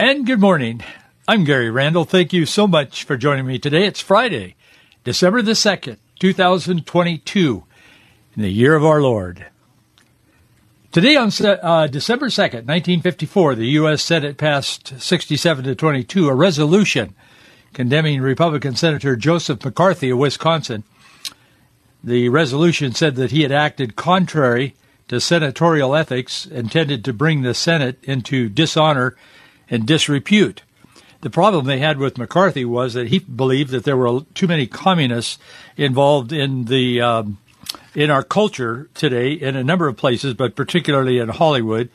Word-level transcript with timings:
And 0.00 0.24
good 0.24 0.38
morning. 0.38 0.84
I'm 1.26 1.42
Gary 1.42 1.72
Randall. 1.72 2.04
Thank 2.04 2.32
you 2.32 2.46
so 2.46 2.68
much 2.68 3.02
for 3.02 3.16
joining 3.16 3.46
me 3.46 3.58
today. 3.58 3.84
It's 3.84 4.00
Friday, 4.00 4.54
December 5.02 5.42
the 5.42 5.54
2nd, 5.54 5.96
2022, 6.20 7.64
in 8.36 8.42
the 8.42 8.48
year 8.48 8.76
of 8.76 8.84
our 8.84 9.02
Lord. 9.02 9.46
Today 10.92 11.16
on 11.16 11.32
uh, 11.44 11.88
December 11.88 12.26
2nd, 12.26 12.68
1954, 12.68 13.56
the 13.56 13.66
U.S. 13.70 14.00
Senate 14.00 14.36
passed 14.36 15.00
67 15.00 15.64
to 15.64 15.74
22 15.74 16.28
a 16.28 16.34
resolution 16.34 17.16
condemning 17.72 18.20
Republican 18.20 18.76
Senator 18.76 19.16
Joseph 19.16 19.64
McCarthy 19.64 20.10
of 20.10 20.18
Wisconsin. 20.18 20.84
The 22.04 22.28
resolution 22.28 22.92
said 22.92 23.16
that 23.16 23.32
he 23.32 23.42
had 23.42 23.50
acted 23.50 23.96
contrary 23.96 24.76
to 25.08 25.20
senatorial 25.20 25.96
ethics 25.96 26.46
intended 26.46 27.04
to 27.04 27.12
bring 27.12 27.42
the 27.42 27.52
Senate 27.52 27.98
into 28.04 28.48
dishonor 28.48 29.16
and 29.70 29.86
disrepute. 29.86 30.62
The 31.20 31.30
problem 31.30 31.66
they 31.66 31.80
had 31.80 31.98
with 31.98 32.16
McCarthy 32.16 32.64
was 32.64 32.94
that 32.94 33.08
he 33.08 33.18
believed 33.18 33.70
that 33.70 33.84
there 33.84 33.96
were 33.96 34.20
too 34.34 34.46
many 34.46 34.66
communists 34.66 35.38
involved 35.76 36.32
in 36.32 36.66
the 36.66 37.00
um, 37.00 37.38
in 37.94 38.10
our 38.10 38.22
culture 38.22 38.88
today 38.94 39.32
in 39.32 39.56
a 39.56 39.64
number 39.64 39.88
of 39.88 39.96
places, 39.96 40.34
but 40.34 40.54
particularly 40.54 41.18
in 41.18 41.28
Hollywood. 41.28 41.90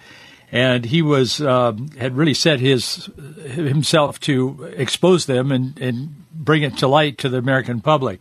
And 0.52 0.86
he 0.86 1.02
was 1.02 1.42
um, 1.42 1.90
had 1.92 2.18
really 2.18 2.34
set 2.34 2.60
his 2.60 3.10
himself 3.46 4.20
to 4.22 4.72
expose 4.76 5.26
them 5.26 5.52
and, 5.52 5.80
and 5.80 6.16
bring 6.34 6.64
it 6.64 6.78
to 6.80 6.88
light 6.88 7.18
to 7.20 7.30
the 7.30 7.38
American 7.38 7.80
public. 7.80 8.20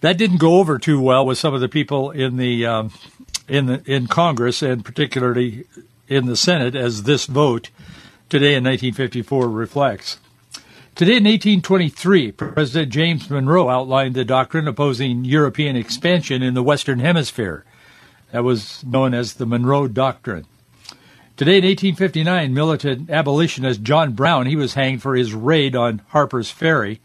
That 0.00 0.18
didn't 0.18 0.38
go 0.38 0.58
over 0.58 0.78
too 0.78 1.00
well 1.00 1.24
with 1.24 1.38
some 1.38 1.54
of 1.54 1.60
the 1.60 1.68
people 1.68 2.10
in 2.10 2.36
the 2.36 2.66
um, 2.66 2.92
in 3.46 3.66
the 3.66 3.82
in 3.86 4.08
Congress 4.08 4.62
and 4.62 4.84
particularly 4.84 5.64
in 6.08 6.26
the 6.26 6.36
Senate, 6.36 6.74
as 6.74 7.04
this 7.04 7.26
vote 7.26 7.70
today 8.28 8.54
in 8.54 8.64
1954 8.64 9.48
reflects. 9.48 10.18
Today 10.94 11.16
in 11.16 11.24
1823, 11.24 12.32
President 12.32 12.92
James 12.92 13.30
Monroe 13.30 13.68
outlined 13.68 14.14
the 14.14 14.24
doctrine 14.24 14.66
opposing 14.66 15.24
European 15.24 15.76
expansion 15.76 16.42
in 16.42 16.54
the 16.54 16.62
Western 16.62 16.98
Hemisphere. 16.98 17.64
That 18.32 18.44
was 18.44 18.84
known 18.84 19.14
as 19.14 19.34
the 19.34 19.46
Monroe 19.46 19.88
Doctrine. 19.88 20.44
Today 21.36 21.58
in 21.58 21.64
1859, 21.64 22.52
militant 22.52 23.10
abolitionist 23.10 23.82
John 23.82 24.12
Brown, 24.12 24.46
he 24.46 24.56
was 24.56 24.74
hanged 24.74 25.00
for 25.00 25.14
his 25.14 25.32
raid 25.32 25.76
on 25.76 26.02
Harper's 26.08 26.50
Ferry. 26.50 27.00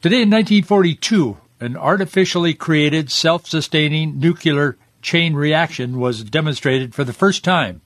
Today 0.00 0.22
in 0.22 0.30
1942, 0.30 1.36
an 1.60 1.76
artificially 1.76 2.54
created 2.54 3.10
self-sustaining 3.10 4.20
nuclear 4.20 4.78
chain 5.02 5.34
reaction 5.34 5.98
was 5.98 6.22
demonstrated 6.22 6.94
for 6.94 7.02
the 7.02 7.12
first 7.12 7.42
time 7.42 7.82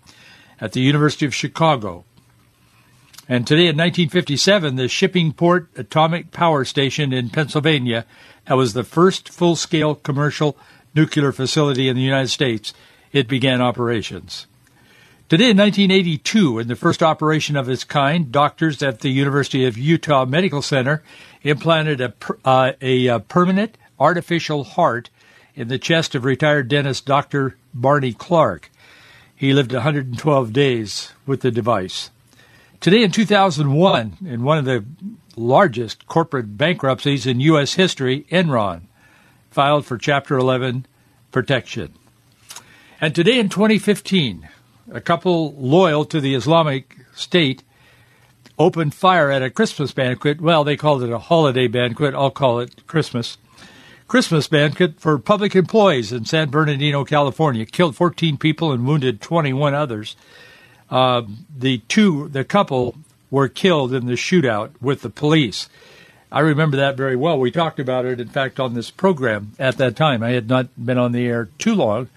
at 0.60 0.72
the 0.72 0.80
University 0.80 1.24
of 1.24 1.34
Chicago. 1.34 2.04
And 3.32 3.46
today 3.46 3.62
in 3.62 3.78
1957, 3.78 4.76
the 4.76 4.82
Shippingport 4.82 5.68
Atomic 5.78 6.32
Power 6.32 6.66
Station 6.66 7.14
in 7.14 7.30
Pennsylvania, 7.30 8.04
that 8.44 8.58
was 8.58 8.74
the 8.74 8.84
first 8.84 9.30
full-scale 9.30 9.94
commercial 9.94 10.54
nuclear 10.94 11.32
facility 11.32 11.88
in 11.88 11.96
the 11.96 12.02
United 12.02 12.28
States. 12.28 12.74
It 13.10 13.28
began 13.28 13.62
operations. 13.62 14.46
Today 15.30 15.48
in 15.48 15.56
1982, 15.56 16.58
in 16.58 16.68
the 16.68 16.76
first 16.76 17.02
operation 17.02 17.56
of 17.56 17.70
its 17.70 17.84
kind, 17.84 18.30
doctors 18.30 18.82
at 18.82 19.00
the 19.00 19.08
University 19.08 19.64
of 19.64 19.78
Utah 19.78 20.26
Medical 20.26 20.60
Center 20.60 21.02
implanted 21.42 22.02
a, 22.02 22.12
uh, 22.44 22.72
a, 22.82 23.06
a 23.06 23.18
permanent 23.20 23.78
artificial 23.98 24.62
heart 24.62 25.08
in 25.54 25.68
the 25.68 25.78
chest 25.78 26.14
of 26.14 26.26
retired 26.26 26.68
dentist 26.68 27.06
Dr. 27.06 27.56
Barney 27.72 28.12
Clark. 28.12 28.70
He 29.34 29.54
lived 29.54 29.72
112 29.72 30.52
days 30.52 31.12
with 31.24 31.40
the 31.40 31.50
device. 31.50 32.10
Today 32.82 33.04
in 33.04 33.12
2001, 33.12 34.16
in 34.26 34.42
one 34.42 34.58
of 34.58 34.64
the 34.64 34.84
largest 35.36 36.08
corporate 36.08 36.56
bankruptcies 36.56 37.28
in 37.28 37.38
U.S. 37.38 37.74
history, 37.74 38.26
Enron 38.28 38.86
filed 39.52 39.86
for 39.86 39.96
Chapter 39.96 40.36
11 40.36 40.86
protection. 41.30 41.92
And 43.00 43.14
today 43.14 43.38
in 43.38 43.48
2015, 43.48 44.48
a 44.90 45.00
couple 45.00 45.54
loyal 45.54 46.04
to 46.06 46.20
the 46.20 46.34
Islamic 46.34 46.96
State 47.14 47.62
opened 48.58 48.94
fire 48.94 49.30
at 49.30 49.44
a 49.44 49.50
Christmas 49.50 49.92
banquet. 49.92 50.40
Well, 50.40 50.64
they 50.64 50.76
called 50.76 51.04
it 51.04 51.12
a 51.12 51.20
holiday 51.20 51.68
banquet. 51.68 52.16
I'll 52.16 52.32
call 52.32 52.58
it 52.58 52.88
Christmas. 52.88 53.38
Christmas 54.08 54.48
banquet 54.48 54.98
for 54.98 55.20
public 55.20 55.54
employees 55.54 56.10
in 56.10 56.24
San 56.24 56.50
Bernardino, 56.50 57.04
California. 57.04 57.64
Killed 57.64 57.94
14 57.94 58.38
people 58.38 58.72
and 58.72 58.84
wounded 58.84 59.20
21 59.20 59.72
others. 59.72 60.16
Uh, 60.92 61.22
the 61.58 61.78
two, 61.88 62.28
the 62.28 62.44
couple, 62.44 62.94
were 63.30 63.48
killed 63.48 63.94
in 63.94 64.04
the 64.04 64.12
shootout 64.12 64.72
with 64.78 65.00
the 65.00 65.08
police. 65.08 65.70
I 66.30 66.40
remember 66.40 66.76
that 66.76 66.98
very 66.98 67.16
well. 67.16 67.38
We 67.38 67.50
talked 67.50 67.80
about 67.80 68.04
it, 68.04 68.20
in 68.20 68.28
fact, 68.28 68.60
on 68.60 68.74
this 68.74 68.90
program 68.90 69.52
at 69.58 69.78
that 69.78 69.96
time. 69.96 70.22
I 70.22 70.32
had 70.32 70.50
not 70.50 70.68
been 70.76 70.98
on 70.98 71.12
the 71.12 71.26
air 71.26 71.48
too 71.56 71.74
long, 71.74 72.10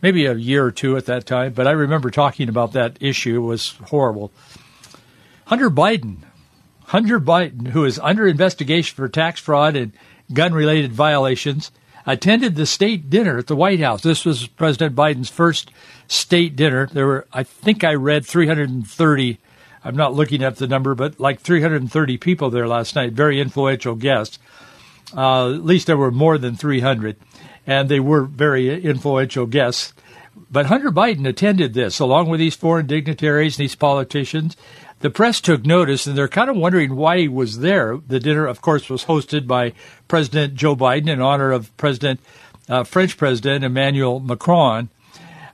maybe 0.00 0.26
a 0.26 0.34
year 0.34 0.64
or 0.64 0.70
two 0.70 0.96
at 0.96 1.06
that 1.06 1.26
time, 1.26 1.54
but 1.54 1.66
I 1.66 1.72
remember 1.72 2.08
talking 2.08 2.48
about 2.48 2.72
that 2.74 2.96
issue. 3.00 3.36
It 3.36 3.46
was 3.46 3.70
horrible. 3.88 4.30
Hunter 5.46 5.68
Biden, 5.68 6.18
Hunter 6.84 7.18
Biden, 7.18 7.68
who 7.68 7.84
is 7.84 7.98
under 7.98 8.28
investigation 8.28 8.94
for 8.94 9.08
tax 9.08 9.40
fraud 9.40 9.74
and 9.74 9.92
gun 10.32 10.54
related 10.54 10.92
violations, 10.92 11.72
attended 12.06 12.54
the 12.54 12.66
state 12.66 13.10
dinner 13.10 13.38
at 13.38 13.46
the 13.46 13.56
White 13.56 13.80
House. 13.80 14.02
This 14.02 14.24
was 14.24 14.46
President 14.46 14.94
Biden's 14.94 15.30
first 15.30 15.70
state 16.08 16.56
dinner. 16.56 16.86
There 16.92 17.06
were, 17.06 17.26
I 17.32 17.42
think 17.42 17.84
I 17.84 17.94
read 17.94 18.26
330. 18.26 19.38
I'm 19.84 19.96
not 19.96 20.14
looking 20.14 20.42
at 20.42 20.56
the 20.56 20.66
number, 20.66 20.94
but 20.94 21.20
like 21.20 21.40
330 21.40 22.18
people 22.18 22.50
there 22.50 22.68
last 22.68 22.94
night. 22.96 23.12
Very 23.12 23.40
influential 23.40 23.94
guests. 23.94 24.38
Uh, 25.16 25.52
at 25.54 25.64
least 25.64 25.86
there 25.86 25.96
were 25.96 26.10
more 26.10 26.38
than 26.38 26.56
300, 26.56 27.16
and 27.66 27.88
they 27.88 28.00
were 28.00 28.22
very 28.22 28.82
influential 28.82 29.46
guests. 29.46 29.92
But 30.50 30.66
Hunter 30.66 30.90
Biden 30.90 31.26
attended 31.28 31.74
this 31.74 31.98
along 32.00 32.28
with 32.28 32.40
these 32.40 32.56
foreign 32.56 32.86
dignitaries 32.86 33.58
and 33.58 33.64
these 33.64 33.74
politicians. 33.74 34.56
The 35.00 35.10
press 35.10 35.40
took 35.40 35.64
notice, 35.64 36.06
and 36.06 36.16
they're 36.16 36.28
kind 36.28 36.50
of 36.50 36.56
wondering 36.56 36.94
why 36.94 37.18
he 37.18 37.28
was 37.28 37.60
there. 37.60 37.98
The 38.06 38.20
dinner, 38.20 38.46
of 38.46 38.60
course, 38.60 38.90
was 38.90 39.04
hosted 39.04 39.46
by 39.46 39.72
President 40.08 40.54
Joe 40.54 40.76
Biden 40.76 41.08
in 41.08 41.20
honor 41.20 41.52
of 41.52 41.74
President 41.76 42.20
uh, 42.68 42.84
French 42.84 43.16
President 43.16 43.64
Emmanuel 43.64 44.20
Macron. 44.20 44.88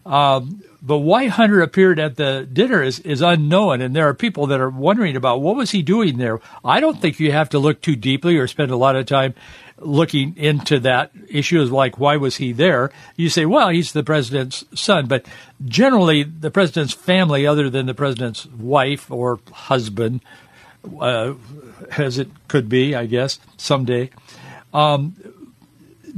Um, 0.04 0.62
but 0.86 0.98
why 0.98 1.26
Hunter 1.26 1.62
appeared 1.62 1.98
at 1.98 2.14
the 2.14 2.48
dinner 2.50 2.80
is, 2.80 3.00
is 3.00 3.20
unknown, 3.20 3.80
and 3.80 3.94
there 3.94 4.08
are 4.08 4.14
people 4.14 4.46
that 4.46 4.60
are 4.60 4.70
wondering 4.70 5.16
about 5.16 5.40
what 5.40 5.56
was 5.56 5.72
he 5.72 5.82
doing 5.82 6.16
there. 6.16 6.40
I 6.64 6.78
don't 6.78 7.00
think 7.02 7.18
you 7.18 7.32
have 7.32 7.48
to 7.50 7.58
look 7.58 7.80
too 7.80 7.96
deeply 7.96 8.36
or 8.36 8.46
spend 8.46 8.70
a 8.70 8.76
lot 8.76 8.94
of 8.94 9.04
time 9.06 9.34
looking 9.78 10.36
into 10.36 10.78
that 10.80 11.10
issue 11.28 11.60
is 11.60 11.70
like 11.70 11.98
why 11.98 12.16
was 12.16 12.36
he 12.36 12.50
there 12.50 12.90
you 13.14 13.28
say 13.28 13.44
well 13.44 13.68
he's 13.68 13.92
the 13.92 14.02
president's 14.02 14.64
son 14.74 15.06
but 15.06 15.26
generally 15.66 16.22
the 16.22 16.50
president's 16.50 16.94
family 16.94 17.46
other 17.46 17.68
than 17.68 17.84
the 17.84 17.92
president's 17.92 18.46
wife 18.46 19.10
or 19.10 19.38
husband 19.52 20.22
uh, 20.98 21.34
as 21.98 22.16
it 22.16 22.30
could 22.48 22.70
be 22.70 22.94
i 22.94 23.04
guess 23.04 23.38
someday 23.58 24.08
um, 24.72 25.14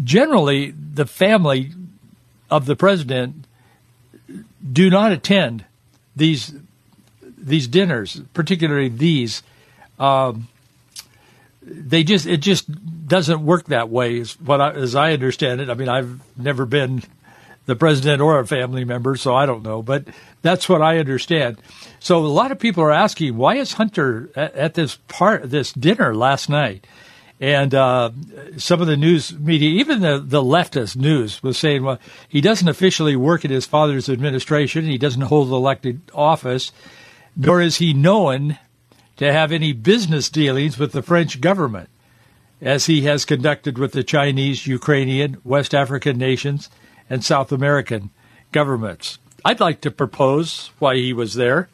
generally 0.05 0.71
the 0.71 1.07
family 1.07 1.73
of 2.49 2.67
the 2.67 2.77
president 2.77 3.48
do 4.71 4.91
not 4.91 5.13
attend 5.13 5.65
these 6.17 6.55
these 7.37 7.69
dinners 7.69 8.21
particularly 8.35 8.89
these 8.89 9.43
um, 9.99 10.49
they 11.63 12.05
just 12.05 12.27
it 12.27 12.39
just 12.39 12.67
doesn't 13.07 13.45
work 13.45 13.67
that 13.67 13.89
way 13.89 14.21
as 14.21 14.41
what 14.41 14.61
I, 14.61 14.73
as 14.73 14.95
I 14.95 15.13
understand 15.13 15.61
it. 15.61 15.71
I 15.71 15.75
mean, 15.75 15.89
I've 15.89 16.21
never 16.39 16.67
been 16.67 17.03
the 17.67 17.77
president 17.77 18.23
or 18.23 18.39
a 18.39 18.47
family 18.47 18.85
member, 18.85 19.17
so 19.17 19.35
I 19.35 19.47
don't 19.47 19.63
know, 19.63 19.83
but 19.83 20.05
that's 20.41 20.69
what 20.69 20.83
I 20.83 20.99
understand. 20.99 21.59
So 22.01 22.19
a 22.19 22.27
lot 22.27 22.53
of 22.53 22.59
people 22.59 22.83
are 22.83 22.93
asking, 22.93 23.37
why 23.37 23.57
is 23.57 23.75
Hunter 23.75 24.31
at, 24.37 24.55
at 24.55 24.75
this 24.75 24.97
part 25.09 25.51
this 25.51 25.73
dinner 25.73 26.15
last 26.15 26.49
night? 26.49 26.87
And 27.41 27.73
uh, 27.73 28.11
some 28.57 28.81
of 28.81 28.89
the 28.89 28.97
news 28.97 29.33
media, 29.39 29.71
even 29.71 30.01
the, 30.01 30.19
the 30.19 30.43
leftist 30.43 30.97
news, 30.97 31.41
was 31.43 31.57
saying, 31.57 31.85
well, 31.85 32.01
he 32.29 32.41
doesn't 32.41 32.67
officially 32.67 33.15
work 33.15 33.45
in 33.45 33.51
his 33.51 33.65
father's 33.67 34.09
administration. 34.09 34.85
He 34.85 34.99
doesn't 34.99 35.23
hold 35.23 35.51
elected 35.51 36.01
office, 36.13 36.73
nor 37.37 37.61
is 37.61 37.77
he 37.77 37.95
known 37.95 38.59
to 39.19 39.33
have 39.33 39.53
any 39.53 39.73
business 39.73 40.29
dealings 40.29 40.79
with 40.79 40.93
the 40.93 41.03
French 41.03 41.41
government, 41.41 41.89
as 42.61 42.87
he 42.87 43.03
has 43.03 43.25
conducted 43.25 43.79
with 43.79 43.93
the 43.93 44.03
Chinese, 44.03 44.67
Ukrainian, 44.67 45.37
West 45.45 45.75
African 45.75 46.19
nations, 46.19 46.71
and 47.09 47.25
South 47.25 47.53
American 47.53 48.11
governments. 48.51 49.19
I'd 49.45 49.61
like 49.61 49.81
to 49.83 49.91
propose 49.93 50.73
why 50.81 50.97
he 50.97 51.13
was 51.13 51.35
there. 51.35 51.69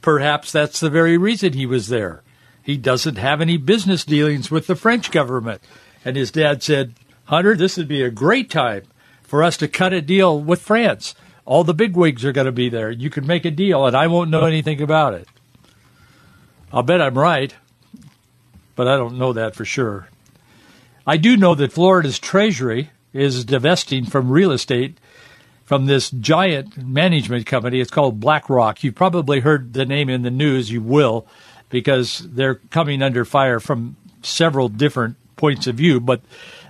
Perhaps 0.00 0.52
that's 0.52 0.78
the 0.78 0.90
very 0.90 1.18
reason 1.18 1.52
he 1.52 1.66
was 1.66 1.88
there. 1.88 2.22
He 2.62 2.76
doesn't 2.76 3.16
have 3.16 3.40
any 3.40 3.56
business 3.56 4.04
dealings 4.04 4.50
with 4.50 4.66
the 4.66 4.76
French 4.76 5.10
government. 5.10 5.60
And 6.04 6.16
his 6.16 6.30
dad 6.30 6.62
said, 6.62 6.94
Hunter, 7.24 7.56
this 7.56 7.76
would 7.76 7.88
be 7.88 8.02
a 8.02 8.10
great 8.10 8.50
time 8.50 8.84
for 9.22 9.42
us 9.42 9.56
to 9.58 9.68
cut 9.68 9.92
a 9.92 10.00
deal 10.00 10.38
with 10.38 10.62
France. 10.62 11.14
All 11.44 11.64
the 11.64 11.74
bigwigs 11.74 12.24
are 12.24 12.32
going 12.32 12.46
to 12.46 12.52
be 12.52 12.68
there. 12.68 12.90
You 12.90 13.10
can 13.10 13.26
make 13.26 13.44
a 13.44 13.50
deal, 13.50 13.86
and 13.86 13.96
I 13.96 14.06
won't 14.06 14.30
know 14.30 14.44
anything 14.44 14.80
about 14.80 15.14
it. 15.14 15.28
I'll 16.72 16.82
bet 16.82 17.02
I'm 17.02 17.18
right, 17.18 17.54
but 18.76 18.88
I 18.88 18.96
don't 18.96 19.18
know 19.18 19.32
that 19.32 19.54
for 19.54 19.64
sure. 19.64 20.08
I 21.06 21.16
do 21.16 21.36
know 21.36 21.54
that 21.54 21.72
Florida's 21.72 22.18
Treasury 22.18 22.90
is 23.12 23.44
divesting 23.44 24.06
from 24.06 24.30
real 24.30 24.52
estate 24.52 24.98
from 25.64 25.86
this 25.86 26.10
giant 26.10 26.76
management 26.76 27.46
company. 27.46 27.80
It's 27.80 27.90
called 27.90 28.20
BlackRock. 28.20 28.84
You've 28.84 28.94
probably 28.94 29.40
heard 29.40 29.72
the 29.72 29.84
name 29.84 30.08
in 30.08 30.22
the 30.22 30.30
news. 30.30 30.70
You 30.70 30.80
will, 30.82 31.26
because 31.72 32.18
they're 32.18 32.56
coming 32.70 33.02
under 33.02 33.24
fire 33.24 33.58
from 33.58 33.96
several 34.22 34.68
different 34.68 35.16
points 35.36 35.66
of 35.66 35.74
view. 35.74 35.98
But 35.98 36.20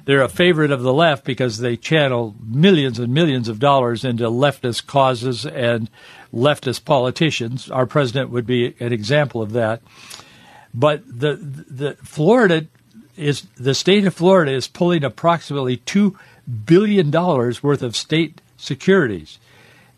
they're 0.04 0.22
a 0.22 0.28
favorite 0.28 0.70
of 0.70 0.82
the 0.82 0.92
left 0.92 1.24
because 1.24 1.58
they 1.58 1.76
channel 1.76 2.34
millions 2.42 2.98
and 2.98 3.12
millions 3.12 3.48
of 3.48 3.58
dollars 3.58 4.04
into 4.04 4.24
leftist 4.30 4.86
causes 4.86 5.44
and 5.44 5.90
leftist 6.32 6.84
politicians. 6.84 7.68
Our 7.70 7.84
president 7.84 8.30
would 8.30 8.46
be 8.46 8.74
an 8.78 8.92
example 8.92 9.42
of 9.42 9.52
that. 9.52 9.82
But 10.72 11.02
the 11.06 11.34
the 11.34 11.96
Florida 12.02 12.68
is 13.16 13.42
the 13.56 13.74
state 13.74 14.06
of 14.06 14.14
Florida 14.14 14.52
is 14.52 14.68
pulling 14.68 15.04
approximately 15.04 15.78
two 15.78 16.16
billion 16.64 17.10
dollars 17.10 17.62
worth 17.62 17.82
of 17.82 17.96
state 17.96 18.40
securities. 18.56 19.38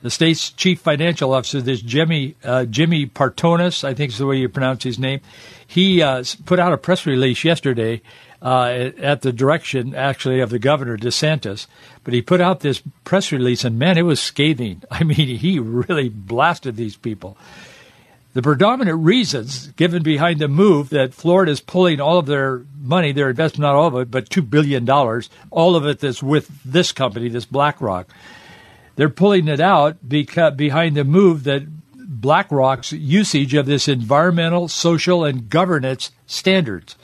The 0.05 0.11
state's 0.11 0.51
chief 0.51 0.81
financial 0.81 1.33
officer, 1.33 1.63
this 1.63 1.81
Jimmy 1.81 2.37
uh, 2.45 2.67
Jimmy 2.67 3.07
Patronis, 3.07 3.85
I 3.85 3.95
think 3.95 4.13
is 4.13 4.19
the 4.19 4.27
way 4.27 4.37
you 4.37 4.51
pronounce 4.51 4.83
his 4.83 4.99
name, 4.99 5.21
he 5.67 6.03
uh, 6.03 6.23
put 6.45 6.59
out 6.59 6.75
a 6.75 6.77
press 6.77 7.07
release 7.07 7.43
yesterday 7.43 8.03
uh, 8.43 8.91
at 8.99 9.23
the 9.23 9.33
direction, 9.33 9.95
actually, 9.95 10.41
of 10.41 10.51
the 10.51 10.59
governor 10.59 10.99
DeSantis. 10.99 11.67
But 12.05 12.13
he 12.13 12.21
put 12.21 12.43
out 12.43 12.61
this 12.61 12.83
press 13.05 13.33
release, 13.33 13.65
and 13.65 13.79
man, 13.79 13.97
it 13.97 14.03
was 14.03 14.21
scathing. 14.21 14.83
I 14.91 15.05
mean, 15.05 15.39
he 15.39 15.59
really 15.59 16.11
blasted 16.11 16.77
these 16.77 16.97
people. 16.97 17.39
The 18.35 18.43
predominant 18.43 18.99
reasons 18.99 19.69
given 19.69 20.03
behind 20.03 20.39
the 20.39 20.49
move 20.49 20.91
that 20.91 21.15
Florida 21.15 21.51
is 21.51 21.63
pulling 21.63 22.03
all 22.03 22.19
of 22.19 22.27
their 22.27 22.67
money, 22.79 23.13
their 23.13 23.31
investment, 23.31 23.63
not 23.63 23.75
all 23.75 23.87
of 23.87 23.97
it, 23.97 24.11
but 24.11 24.29
$2 24.29 24.51
billion, 24.51 24.87
all 25.51 25.77
of 25.77 25.87
it 25.87 26.01
that's 26.01 26.23
with 26.23 26.51
this 26.63 26.93
company, 26.93 27.31
this 27.31 27.47
BlackRock. 27.47 28.07
They're 28.97 29.09
pulling 29.09 29.49
it 29.49 29.61
out 29.61 30.09
because 30.09 30.55
behind 30.55 30.97
the 30.97 31.05
move 31.05 31.45
that 31.45 31.63
BlackRock's 32.25 32.93
usage 32.93 33.55
of 33.55 33.67
this 33.67 33.89
environmental, 33.89 34.69
social, 34.69 35.25
and 35.25 35.49
governance 35.49 36.11
standards. 36.27 36.97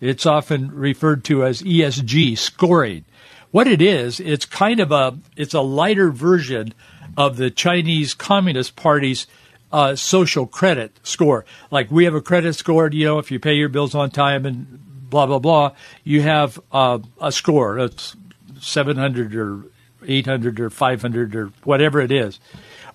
It's 0.00 0.26
often 0.26 0.70
referred 0.72 1.24
to 1.24 1.44
as 1.44 1.62
ESG 1.62 2.38
scoring. 2.38 3.04
What 3.50 3.66
it 3.66 3.82
is, 3.82 4.20
it's 4.20 4.44
kind 4.44 4.80
of 4.80 4.92
a 4.92 5.18
it's 5.36 5.54
a 5.54 5.60
lighter 5.60 6.10
version 6.10 6.74
of 7.16 7.36
the 7.36 7.50
Chinese 7.50 8.14
Communist 8.14 8.76
Party's 8.76 9.26
uh, 9.72 9.96
social 9.96 10.46
credit 10.46 10.98
score. 11.02 11.44
Like 11.70 11.90
we 11.90 12.04
have 12.04 12.14
a 12.14 12.20
credit 12.20 12.54
score, 12.54 12.88
you 12.90 13.06
know, 13.06 13.18
if 13.18 13.30
you 13.30 13.38
pay 13.38 13.54
your 13.54 13.68
bills 13.68 13.94
on 13.94 14.10
time 14.10 14.46
and 14.46 14.78
blah 15.10 15.26
blah 15.26 15.38
blah, 15.38 15.72
you 16.04 16.22
have 16.22 16.60
uh, 16.72 16.98
a 17.20 17.32
score. 17.32 17.76
That's 17.76 18.16
700 18.60 19.34
or 19.34 19.64
800 20.06 20.60
or 20.60 20.70
500 20.70 21.34
or 21.36 21.46
whatever 21.64 22.00
it 22.00 22.12
is. 22.12 22.38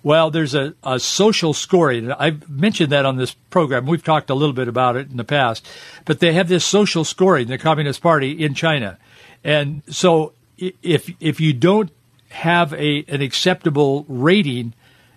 Well, 0.02 0.30
there's 0.30 0.54
a, 0.54 0.74
a 0.84 1.00
social 1.00 1.54
scoring. 1.54 2.12
I've 2.12 2.48
mentioned 2.48 2.92
that 2.92 3.06
on 3.06 3.16
this 3.16 3.32
program. 3.50 3.86
We've 3.86 4.04
talked 4.04 4.28
a 4.28 4.34
little 4.34 4.52
bit 4.52 4.68
about 4.68 4.96
it 4.96 5.10
in 5.10 5.16
the 5.16 5.24
past, 5.24 5.66
but 6.04 6.20
they 6.20 6.34
have 6.34 6.48
this 6.48 6.64
social 6.64 7.04
scoring, 7.04 7.48
the 7.48 7.56
Communist 7.56 8.02
Party 8.02 8.32
in 8.32 8.54
China. 8.54 8.98
And 9.42 9.82
so 9.88 10.34
if, 10.58 11.10
if 11.20 11.40
you 11.40 11.52
don't 11.52 11.90
have 12.28 12.74
a, 12.74 13.04
an 13.08 13.22
acceptable 13.22 14.04
rating 14.08 14.74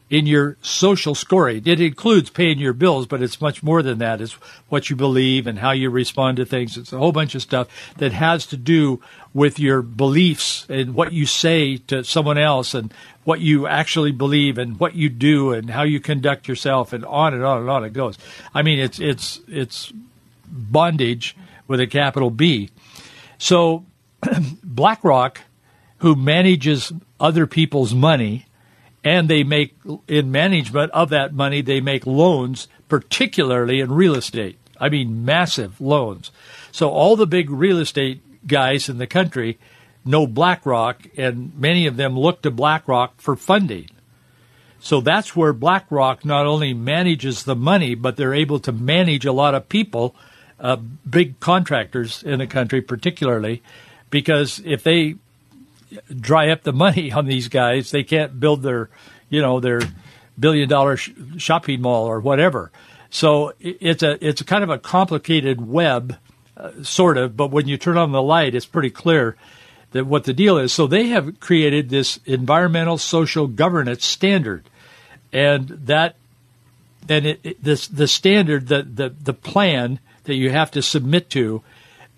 in 0.09 0.25
your 0.25 0.57
social 0.61 1.13
scoring. 1.13 1.63
It 1.65 1.81
includes 1.81 2.29
paying 2.29 2.59
your 2.59 2.73
bills, 2.73 3.07
but 3.07 3.21
it's 3.21 3.41
much 3.41 3.61
more 3.61 3.81
than 3.81 3.97
that. 3.99 4.21
It's 4.21 4.33
what 4.69 4.89
you 4.89 4.95
believe 4.95 5.47
and 5.47 5.59
how 5.59 5.71
you 5.71 5.89
respond 5.89 6.37
to 6.37 6.45
things. 6.45 6.77
It's 6.77 6.93
a 6.93 6.97
whole 6.97 7.11
bunch 7.11 7.35
of 7.35 7.41
stuff 7.41 7.67
that 7.97 8.13
has 8.13 8.45
to 8.47 8.57
do 8.57 9.01
with 9.33 9.59
your 9.59 9.81
beliefs 9.81 10.65
and 10.69 10.93
what 10.93 11.11
you 11.11 11.25
say 11.25 11.77
to 11.77 12.03
someone 12.03 12.37
else 12.37 12.73
and 12.73 12.93
what 13.25 13.41
you 13.41 13.67
actually 13.67 14.13
believe 14.13 14.57
and 14.57 14.79
what 14.79 14.95
you 14.95 15.09
do 15.09 15.51
and 15.51 15.69
how 15.69 15.83
you 15.83 15.99
conduct 15.99 16.47
yourself 16.47 16.93
and 16.93 17.03
on 17.05 17.33
and 17.33 17.43
on 17.43 17.59
and 17.59 17.69
on 17.69 17.83
it 17.83 17.91
goes. 17.91 18.17
I 18.53 18.61
mean, 18.61 18.79
it's 18.79 18.99
it's 18.99 19.41
it's 19.47 19.91
bondage 20.49 21.35
with 21.67 21.81
a 21.81 21.87
capital 21.87 22.29
B. 22.29 22.69
So 23.37 23.85
BlackRock, 24.63 25.41
who 25.97 26.15
manages 26.15 26.93
other 27.19 27.45
people's 27.45 27.93
money 27.93 28.45
and 29.07 29.29
they 29.29 29.43
make 29.43 29.73
in 30.09 30.31
management 30.31 30.91
of 30.91 31.09
that 31.09 31.33
money 31.33 31.61
they 31.61 31.79
make 31.79 32.05
loans 32.05 32.67
particularly 32.89 33.79
in 33.79 33.89
real 33.91 34.15
estate. 34.15 34.57
I 34.79 34.89
mean 34.89 35.23
massive 35.23 35.79
loans. 35.79 36.29
So 36.73 36.89
all 36.89 37.15
the 37.15 37.25
big 37.25 37.49
real 37.49 37.79
estate 37.79 38.21
guys 38.45 38.89
in 38.89 38.97
the 38.97 39.07
country 39.07 39.57
know 40.03 40.27
blackrock 40.27 41.07
and 41.15 41.57
many 41.57 41.87
of 41.87 41.95
them 41.95 42.19
look 42.19 42.41
to 42.41 42.51
blackrock 42.51 43.19
for 43.21 43.37
funding. 43.37 43.89
So 44.79 44.99
that's 44.99 45.35
where 45.35 45.53
blackrock 45.53 46.25
not 46.25 46.45
only 46.45 46.73
manages 46.73 47.45
the 47.45 47.55
money 47.55 47.95
but 47.95 48.17
they're 48.17 48.33
able 48.33 48.59
to 48.59 48.73
manage 48.73 49.25
a 49.25 49.31
lot 49.31 49.55
of 49.55 49.69
people 49.69 50.15
uh, 50.59 50.75
big 51.09 51.39
contractors 51.39 52.23
in 52.23 52.39
the 52.39 52.47
country 52.47 52.81
particularly 52.81 53.63
because 54.09 54.61
if 54.65 54.83
they 54.83 55.15
dry 56.09 56.49
up 56.49 56.63
the 56.63 56.73
money 56.73 57.11
on 57.13 57.25
these 57.25 57.47
guys. 57.47 57.91
They 57.91 58.03
can't 58.03 58.39
build 58.39 58.63
their, 58.63 58.89
you 59.29 59.41
know, 59.41 59.59
their 59.59 59.81
billion 60.39 60.69
dollar 60.69 60.97
sh- 60.97 61.11
shopping 61.37 61.81
mall 61.81 62.05
or 62.05 62.19
whatever. 62.19 62.71
So 63.09 63.53
it's 63.59 64.03
a 64.03 64.23
it's 64.25 64.41
kind 64.41 64.63
of 64.63 64.69
a 64.69 64.77
complicated 64.77 65.65
web, 65.65 66.17
uh, 66.57 66.83
sort 66.83 67.17
of. 67.17 67.37
But 67.37 67.51
when 67.51 67.67
you 67.67 67.77
turn 67.77 67.97
on 67.97 68.11
the 68.11 68.21
light, 68.21 68.53
it's 68.53 68.65
pretty 68.65 68.89
clear 68.89 69.37
that 69.91 70.05
what 70.05 70.25
the 70.25 70.33
deal 70.33 70.57
is. 70.57 70.73
So 70.73 70.87
they 70.87 71.07
have 71.07 71.39
created 71.39 71.89
this 71.89 72.19
environmental 72.25 72.97
social 72.97 73.47
governance 73.47 74.05
standard, 74.05 74.69
and 75.31 75.67
that 75.69 76.15
and 77.07 77.25
it, 77.25 77.39
it, 77.43 77.63
this 77.63 77.87
the 77.87 78.07
standard 78.07 78.67
the, 78.67 78.83
the 78.83 79.09
the 79.09 79.33
plan 79.33 79.99
that 80.25 80.35
you 80.35 80.49
have 80.49 80.71
to 80.71 80.81
submit 80.81 81.29
to 81.29 81.63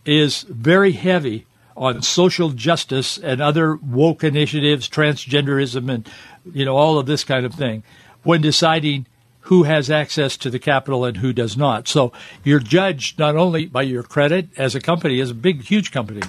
is 0.05 0.41
very 0.41 0.93
heavy 0.93 1.45
on 1.79 2.01
social 2.01 2.49
justice 2.49 3.17
and 3.17 3.41
other 3.41 3.77
woke 3.77 4.21
initiatives, 4.23 4.89
transgenderism, 4.89 5.89
and 5.89 6.09
you 6.53 6.65
know 6.65 6.75
all 6.75 6.99
of 6.99 7.05
this 7.05 7.23
kind 7.23 7.45
of 7.45 7.53
thing, 7.53 7.81
when 8.23 8.41
deciding 8.41 9.07
who 9.43 9.63
has 9.63 9.89
access 9.89 10.35
to 10.35 10.49
the 10.49 10.59
capital 10.59 11.05
and 11.05 11.17
who 11.17 11.31
does 11.31 11.55
not. 11.55 11.87
So 11.87 12.11
you're 12.43 12.59
judged 12.59 13.17
not 13.17 13.37
only 13.37 13.65
by 13.65 13.83
your 13.83 14.03
credit 14.03 14.49
as 14.57 14.75
a 14.75 14.81
company, 14.81 15.21
as 15.21 15.31
a 15.31 15.33
big, 15.35 15.63
huge 15.63 15.91
company, 15.91 16.21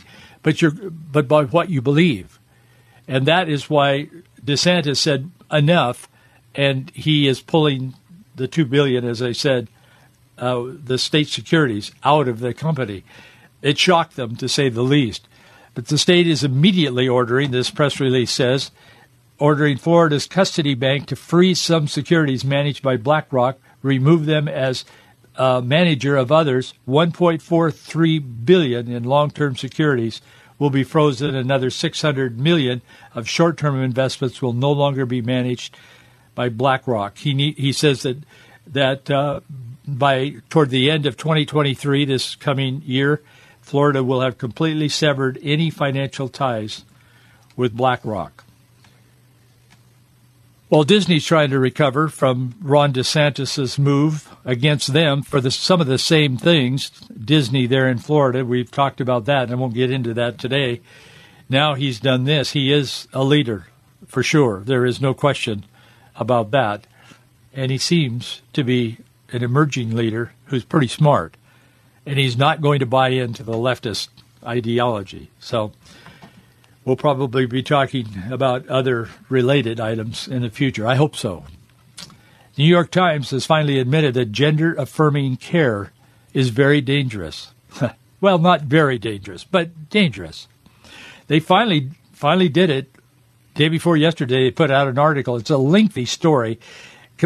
but 0.44 0.62
you're 0.62 0.70
but 0.70 1.26
by 1.26 1.44
what 1.44 1.68
you 1.68 1.82
believe, 1.82 2.38
and 3.08 3.26
that 3.26 3.48
is 3.48 3.68
why 3.68 4.08
DeSantis 4.42 4.98
said 4.98 5.32
enough, 5.50 6.08
and 6.54 6.90
he 6.94 7.26
is 7.26 7.40
pulling 7.40 7.94
the 8.36 8.46
two 8.46 8.64
billion, 8.64 9.04
as 9.04 9.20
I 9.20 9.32
said, 9.32 9.66
uh, 10.38 10.62
the 10.66 10.96
state 10.96 11.26
securities 11.26 11.90
out 12.04 12.28
of 12.28 12.38
the 12.38 12.54
company. 12.54 13.02
It 13.62 13.78
shocked 13.78 14.14
them, 14.14 14.36
to 14.36 14.48
say 14.48 14.68
the 14.68 14.82
least. 14.82 15.26
But 15.80 15.88
the 15.88 15.96
state 15.96 16.26
is 16.26 16.44
immediately 16.44 17.08
ordering, 17.08 17.52
this 17.52 17.70
press 17.70 18.00
release 18.00 18.32
says, 18.32 18.70
ordering 19.38 19.78
Florida's 19.78 20.26
custody 20.26 20.74
bank 20.74 21.06
to 21.06 21.16
freeze 21.16 21.58
some 21.58 21.88
securities 21.88 22.44
managed 22.44 22.82
by 22.82 22.98
BlackRock, 22.98 23.58
remove 23.80 24.26
them 24.26 24.46
as 24.46 24.84
manager 25.38 26.18
of 26.18 26.30
others. 26.30 26.74
1.43 26.86 28.44
billion 28.44 28.92
in 28.92 29.04
long-term 29.04 29.56
securities 29.56 30.20
will 30.58 30.68
be 30.68 30.84
frozen. 30.84 31.34
Another 31.34 31.70
600 31.70 32.38
million 32.38 32.82
of 33.14 33.26
short-term 33.26 33.82
investments 33.82 34.42
will 34.42 34.52
no 34.52 34.72
longer 34.72 35.06
be 35.06 35.22
managed 35.22 35.78
by 36.34 36.50
BlackRock. 36.50 37.16
He 37.16 37.52
he 37.52 37.72
says 37.72 38.02
that 38.02 38.18
that 38.66 39.10
uh, 39.10 39.40
by 39.88 40.34
toward 40.50 40.68
the 40.68 40.90
end 40.90 41.06
of 41.06 41.16
2023, 41.16 42.04
this 42.04 42.34
coming 42.34 42.82
year, 42.84 43.22
Florida 43.70 44.02
will 44.02 44.20
have 44.20 44.36
completely 44.36 44.88
severed 44.88 45.38
any 45.44 45.70
financial 45.70 46.28
ties 46.28 46.84
with 47.54 47.76
BlackRock. 47.76 48.42
While 50.68 50.82
Disney's 50.82 51.24
trying 51.24 51.50
to 51.50 51.58
recover 51.60 52.08
from 52.08 52.56
Ron 52.60 52.92
DeSantis's 52.92 53.78
move 53.78 54.28
against 54.44 54.92
them 54.92 55.22
for 55.22 55.40
the, 55.40 55.52
some 55.52 55.80
of 55.80 55.86
the 55.86 55.98
same 55.98 56.36
things. 56.36 56.90
Disney 57.12 57.68
there 57.68 57.88
in 57.88 57.98
Florida, 57.98 58.44
we've 58.44 58.72
talked 58.72 59.00
about 59.00 59.26
that, 59.26 59.44
and 59.44 59.52
I 59.52 59.54
won't 59.54 59.74
get 59.74 59.92
into 59.92 60.14
that 60.14 60.36
today. 60.36 60.80
Now 61.48 61.74
he's 61.74 62.00
done 62.00 62.24
this. 62.24 62.50
He 62.50 62.72
is 62.72 63.06
a 63.12 63.22
leader, 63.22 63.68
for 64.08 64.24
sure. 64.24 64.62
There 64.64 64.84
is 64.84 65.00
no 65.00 65.14
question 65.14 65.64
about 66.16 66.50
that. 66.50 66.88
And 67.54 67.70
he 67.70 67.78
seems 67.78 68.42
to 68.52 68.64
be 68.64 68.98
an 69.30 69.44
emerging 69.44 69.94
leader 69.94 70.32
who's 70.46 70.64
pretty 70.64 70.88
smart. 70.88 71.36
And 72.06 72.18
he's 72.18 72.36
not 72.36 72.60
going 72.60 72.80
to 72.80 72.86
buy 72.86 73.08
into 73.10 73.42
the 73.42 73.52
leftist 73.52 74.08
ideology. 74.44 75.30
So 75.38 75.72
we'll 76.84 76.96
probably 76.96 77.46
be 77.46 77.62
talking 77.62 78.06
about 78.30 78.66
other 78.68 79.08
related 79.28 79.80
items 79.80 80.26
in 80.26 80.42
the 80.42 80.50
future. 80.50 80.86
I 80.86 80.94
hope 80.94 81.16
so. 81.16 81.44
The 82.54 82.64
New 82.64 82.68
York 82.68 82.90
Times 82.90 83.30
has 83.30 83.46
finally 83.46 83.78
admitted 83.78 84.14
that 84.14 84.32
gender 84.32 84.74
affirming 84.74 85.36
care 85.36 85.92
is 86.32 86.50
very 86.50 86.80
dangerous. 86.80 87.52
well, 88.20 88.38
not 88.38 88.62
very 88.62 88.98
dangerous, 88.98 89.44
but 89.44 89.88
dangerous. 89.90 90.48
They 91.26 91.40
finally 91.40 91.90
finally 92.12 92.48
did 92.48 92.70
it. 92.70 92.90
Day 93.54 93.68
before 93.68 93.96
yesterday, 93.96 94.44
they 94.44 94.50
put 94.50 94.70
out 94.70 94.88
an 94.88 94.98
article. 94.98 95.36
It's 95.36 95.50
a 95.50 95.58
lengthy 95.58 96.04
story 96.04 96.58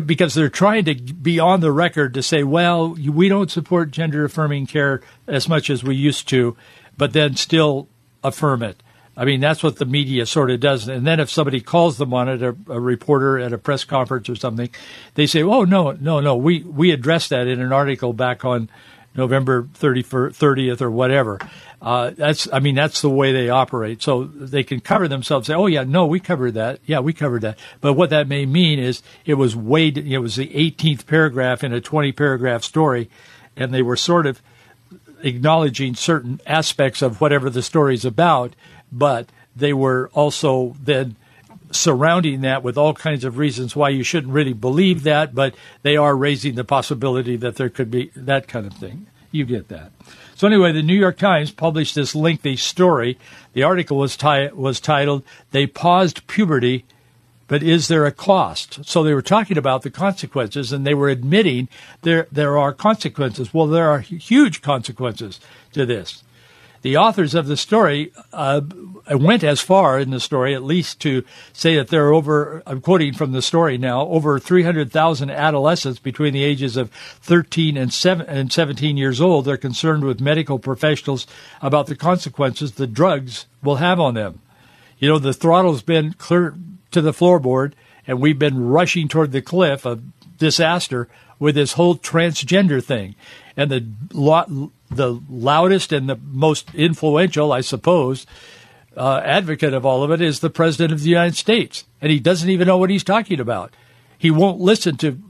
because 0.05 0.35
they're 0.35 0.49
trying 0.49 0.85
to 0.87 0.95
be 0.95 1.39
on 1.39 1.61
the 1.61 1.73
record 1.73 2.15
to 2.15 2.23
say, 2.23 2.43
well, 2.43 2.91
we 2.95 3.29
don't 3.29 3.51
support 3.51 3.91
gender 3.91 4.25
affirming 4.25 4.67
care 4.67 5.03
as 5.27 5.49
much 5.49 5.71
as 5.71 5.85
we 5.85 5.97
used 5.97 6.29
to, 6.29 6.57
but 6.97 7.13
then 7.13 7.37
still 7.37 7.89
affirm 8.23 8.63
it. 8.63 8.83
I 9.17 9.25
mean, 9.25 9.41
that's 9.41 9.63
what 9.63 9.77
the 9.77 9.85
media 9.85 10.27
sort 10.27 10.51
of 10.51 10.61
does. 10.61 10.89
And 10.89 11.07
then 11.07 11.21
if 11.21 11.31
somebody 11.31 11.61
calls 11.61 11.99
them 11.99 12.13
on 12.13 12.29
it, 12.29 12.43
a, 12.43 12.57
a, 12.69 12.81
reporter 12.81 13.39
at 13.39 13.53
a 13.53 13.59
press 13.59 13.85
conference 13.85 14.29
or 14.29 14.35
something, 14.35 14.71
they 15.15 15.27
say, 15.27 15.43
"Oh 15.43 15.63
no, 15.63 15.93
no, 15.93 16.19
no, 16.19 16.35
we 16.35 16.65
we 16.65 16.91
addressed 16.91 17.31
that 17.31 17.47
in 17.47 17.61
an 17.61 17.73
article 17.73 18.13
back 18.13 18.45
on 18.45 18.69
November 19.15 19.65
30th 19.65 20.81
or 20.81 20.91
whatever." 20.91 21.39
Uh, 21.81 22.11
that's, 22.11 22.49
I 22.53 22.61
mean, 22.61 22.75
that's 22.75 23.03
the 23.03 23.11
way 23.11 23.33
they 23.33 23.51
operate. 23.51 24.03
So 24.03 24.25
they 24.25 24.63
can 24.63 24.81
cover 24.81 25.09
themselves. 25.09 25.47
Say, 25.47 25.55
"Oh 25.55 25.67
yeah, 25.67 25.85
no, 25.85 26.07
we 26.07 26.21
covered 26.21 26.55
that. 26.55 26.81
Yeah, 26.87 27.01
we 27.01 27.13
covered 27.13 27.43
that." 27.43 27.59
But 27.81 27.95
what 27.95 28.11
that 28.11 28.29
may 28.29 28.47
mean 28.47 28.79
is 28.79 29.03
it 29.25 29.35
was 29.35 29.55
way, 29.55 29.89
it 29.89 30.19
was 30.19 30.37
the 30.37 30.49
18th 30.49 31.07
paragraph 31.07 31.63
in 31.63 31.73
a 31.73 31.81
20 31.81 32.13
paragraph 32.13 32.63
story, 32.63 33.11
and 33.57 33.73
they 33.73 33.83
were 33.83 33.97
sort 33.97 34.27
of 34.27 34.41
acknowledging 35.23 35.95
certain 35.95 36.41
aspects 36.47 37.01
of 37.01 37.21
whatever 37.21 37.49
the 37.49 37.63
story 37.63 37.95
is 37.95 38.05
about 38.05 38.55
but 38.95 39.29
they 39.55 39.73
were 39.73 40.09
also 40.15 40.75
then 40.81 41.17
surrounding 41.75 42.43
that 42.43 42.63
with 42.63 42.79
all 42.79 42.95
kinds 42.95 43.25
of 43.25 43.39
reasons 43.39 43.77
why 43.77 43.89
you 43.89 44.03
shouldn't 44.03 44.33
really 44.33 44.53
believe 44.53 45.03
that, 45.03 45.35
but 45.35 45.55
they 45.83 45.97
are 45.97 46.17
raising 46.17 46.55
the 46.55 46.65
possibility 46.65 47.37
that 47.37 47.57
there 47.57 47.69
could 47.69 47.91
be 47.91 48.11
that 48.17 48.49
kind 48.49 48.67
of 48.67 48.73
thing. 48.75 49.07
You 49.31 49.45
get 49.45 49.69
that. 49.69 49.91
So 50.37 50.47
anyway, 50.47 50.73
the 50.73 50.83
New 50.83 50.95
York 50.95 51.19
Times 51.19 51.51
published 51.51 51.95
this 51.95 52.15
lengthy 52.15 52.57
story. 52.57 53.19
The 53.53 53.65
article 53.65 53.97
was, 53.99 54.17
ti- 54.17 54.51
was 54.53 54.81
titled 54.81 55.25
"They 55.51 55.67
Paused 55.67 56.27
Puberty, 56.27 56.85
but 57.49 57.63
Is 57.63 57.89
There 57.89 58.07
a 58.07 58.13
Cost?" 58.13 58.85
So 58.85 59.03
they 59.03 59.15
were 59.15 59.23
talking 59.23 59.59
about 59.59 59.83
the 59.83 59.91
consequences, 59.91 60.73
and 60.73 60.87
they 60.87 60.95
were 60.95 61.09
admitting 61.09 61.69
there 62.03 62.29
there 62.31 62.57
are 62.57 62.73
consequences. 62.73 63.53
Well, 63.53 63.67
there 63.67 63.91
are 63.91 64.01
huge 64.01 64.63
consequences 64.63 65.41
to 65.73 65.85
this 65.85 66.23
the 66.85 66.99
authors 66.99 67.35
of 67.35 67.47
the 67.47 67.57
story 67.57 68.13
uh, 68.31 68.61
went 69.11 69.43
as 69.43 69.59
far 69.59 69.99
in 69.99 70.11
the 70.11 70.21
story, 70.21 70.55
at 70.55 70.63
least, 70.63 71.01
to 71.01 71.25
say 71.55 71.77
that 71.77 71.89
there 71.89 72.07
are 72.09 72.13
over, 72.13 72.63
I'm 72.67 72.83
quoting 72.83 73.15
from 73.15 73.33
the 73.33 73.41
story 73.41 73.79
now, 73.79 74.03
over 74.03 74.39
300,000 74.39 75.31
adolescents 75.31 75.99
between 75.99 76.35
the 76.35 76.45
ages 76.45 76.77
of 76.77 76.91
13 76.91 77.79
and, 77.79 77.91
7, 77.91 78.27
and 78.27 78.53
17 78.53 78.99
years 78.99 79.19
old. 79.19 79.47
They're 79.47 79.57
concerned 79.57 80.05
with 80.05 80.21
medical 80.21 80.59
professionals 80.59 81.27
about 81.63 81.87
the 81.87 81.97
consequences 81.97 82.73
the 82.73 82.87
drugs 82.87 83.47
will 83.63 83.77
have 83.77 83.99
on 83.99 84.13
them. 84.13 84.41
You 84.99 85.09
know, 85.09 85.19
the 85.19 85.33
throttle's 85.33 85.81
been 85.81 86.13
clear 86.13 86.55
to 86.91 87.01
the 87.01 87.13
floorboard, 87.13 87.73
and 88.07 88.21
we've 88.21 88.39
been 88.39 88.69
rushing 88.69 89.09
toward 89.09 89.33
the 89.33 89.41
cliff 89.41 89.87
of 89.87 90.03
disaster 90.37 91.09
with 91.39 91.55
this 91.55 91.73
whole 91.75 91.97
transgender 91.97 92.83
thing. 92.83 93.15
And 93.57 93.71
the 93.71 94.71
the 94.91 95.21
loudest 95.29 95.93
and 95.93 96.09
the 96.09 96.19
most 96.23 96.75
influential, 96.75 97.53
I 97.53 97.61
suppose, 97.61 98.27
uh, 98.97 99.21
advocate 99.25 99.75
of 99.75 99.85
all 99.85 100.03
of 100.03 100.11
it 100.11 100.21
is 100.21 100.41
the 100.41 100.51
President 100.51 100.93
of 100.93 101.03
the 101.03 101.11
United 101.11 101.37
States. 101.37 101.85
And 102.01 102.13
he 102.13 102.21
doesn't 102.21 102.51
even 102.51 102.67
know 102.67 102.79
what 102.79 102.91
he's 102.91 103.05
talking 103.05 103.41
about. 103.41 103.75
He 104.19 104.31
won't 104.31 104.61
listen 104.61 104.97
to 104.99 105.21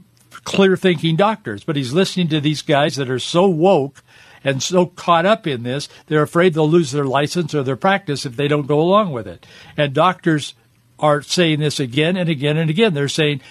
clear 0.43 0.77
thinking 0.77 1.15
doctors, 1.15 1.63
but 1.63 1.75
he's 1.75 1.93
listening 1.93 2.27
to 2.29 2.39
these 2.39 2.61
guys 2.61 2.95
that 2.95 3.09
are 3.09 3.19
so 3.19 3.47
woke 3.47 4.03
and 4.43 4.61
so 4.61 4.85
caught 4.85 5.25
up 5.25 5.47
in 5.47 5.63
this, 5.63 5.89
they're 6.05 6.21
afraid 6.21 6.53
they'll 6.53 6.69
lose 6.69 6.91
their 6.91 7.05
license 7.05 7.55
or 7.55 7.63
their 7.63 7.75
practice 7.75 8.25
if 8.25 8.35
they 8.35 8.47
don't 8.47 8.67
go 8.67 8.79
along 8.79 9.11
with 9.11 9.27
it. 9.27 9.45
And 9.75 9.93
doctors 9.93 10.53
are 10.99 11.23
saying 11.23 11.59
this 11.59 11.79
again 11.79 12.15
and 12.15 12.29
again 12.29 12.55
and 12.55 12.69
again. 12.69 12.93
They're 12.93 13.09
saying, 13.09 13.41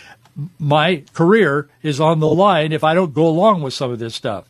my 0.59 1.05
career 1.13 1.69
is 1.83 2.01
on 2.01 2.21
the 2.21 2.29
line 2.29 2.73
if 2.73 2.85
I 2.85 2.95
don't 2.95 3.15
go 3.15 3.27
along 3.27 3.63
with 3.63 3.75
some 3.75 3.91
of 3.91 3.99
this 3.99 4.15
stuff. 4.15 4.49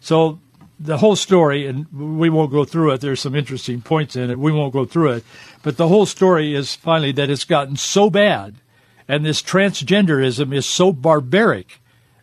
So 0.00 0.40
the 0.80 0.98
whole 0.98 1.16
story, 1.16 1.66
and 1.66 1.86
we 1.92 2.30
won't 2.30 2.52
go 2.52 2.64
through 2.64 2.92
it. 2.92 3.00
There's 3.00 3.20
some 3.20 3.34
interesting 3.34 3.80
points 3.80 4.16
in 4.16 4.30
it. 4.30 4.38
We 4.38 4.52
won't 4.52 4.72
go 4.72 4.84
through 4.84 5.12
it. 5.12 5.24
But 5.62 5.76
the 5.76 5.88
whole 5.88 6.06
story 6.06 6.54
is 6.54 6.74
finally 6.74 7.12
that 7.12 7.30
it's 7.30 7.44
gotten 7.44 7.76
so 7.76 8.10
bad, 8.10 8.56
and 9.08 9.24
this 9.24 9.42
transgenderism 9.42 10.54
is 10.54 10.66
so 10.66 10.92
barbaric 10.92 11.80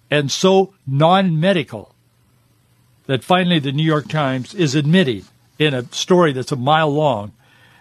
and 0.09 0.31
so 0.31 0.73
non 0.87 1.39
medical 1.39 1.93
that 3.07 3.23
finally 3.23 3.59
the 3.59 3.71
New 3.71 3.83
York 3.83 4.07
Times 4.07 4.53
is 4.55 4.73
admitting 4.73 5.25
in 5.59 5.73
a 5.73 5.85
story 5.93 6.31
that's 6.33 6.51
a 6.51 6.57
mile 6.57 6.89
long 6.89 7.33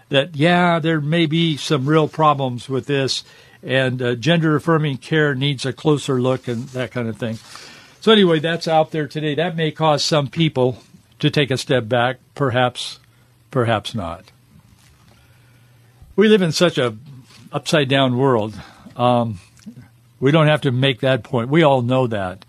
that, 0.09 0.37
yeah, 0.37 0.79
there 0.79 1.01
may 1.01 1.27
be 1.27 1.57
some 1.57 1.87
real 1.87 2.09
problems 2.09 2.69
with 2.69 2.87
this, 2.87 3.25
and 3.65 4.03
uh, 4.03 4.15
gender 4.15 4.55
affirming 4.57 4.99
care 4.99 5.35
needs 5.35 5.65
a 5.65 5.73
closer 5.73 6.21
look 6.21 6.47
and 6.47 6.69
that 6.69 6.91
kind 6.91 7.09
of 7.09 7.17
thing. 7.17 7.39
So 8.01 8.13
anyway, 8.13 8.39
that's 8.39 8.69
out 8.69 8.91
there 8.91 9.09
today. 9.09 9.35
That 9.35 9.57
may 9.57 9.71
cause 9.71 10.05
some 10.05 10.29
people 10.29 10.79
to 11.21 11.31
take 11.31 11.51
a 11.51 11.57
step 11.57 11.89
back, 11.89 12.19
perhaps, 12.35 12.99
perhaps 13.51 13.95
not. 13.95 14.25
We 16.15 16.29
live 16.29 16.43
in 16.43 16.53
such 16.53 16.77
a 16.77 16.97
upside 17.51 17.89
down 17.89 18.19
world. 18.19 18.61
Um, 18.97 19.41
we 20.21 20.31
don't 20.31 20.49
have 20.49 20.61
to 20.63 20.71
make 20.71 21.01
that 21.01 21.25
point. 21.25 21.49
We 21.49 21.63
all 21.63 21.81
know 21.81 22.07
that. 22.07 22.45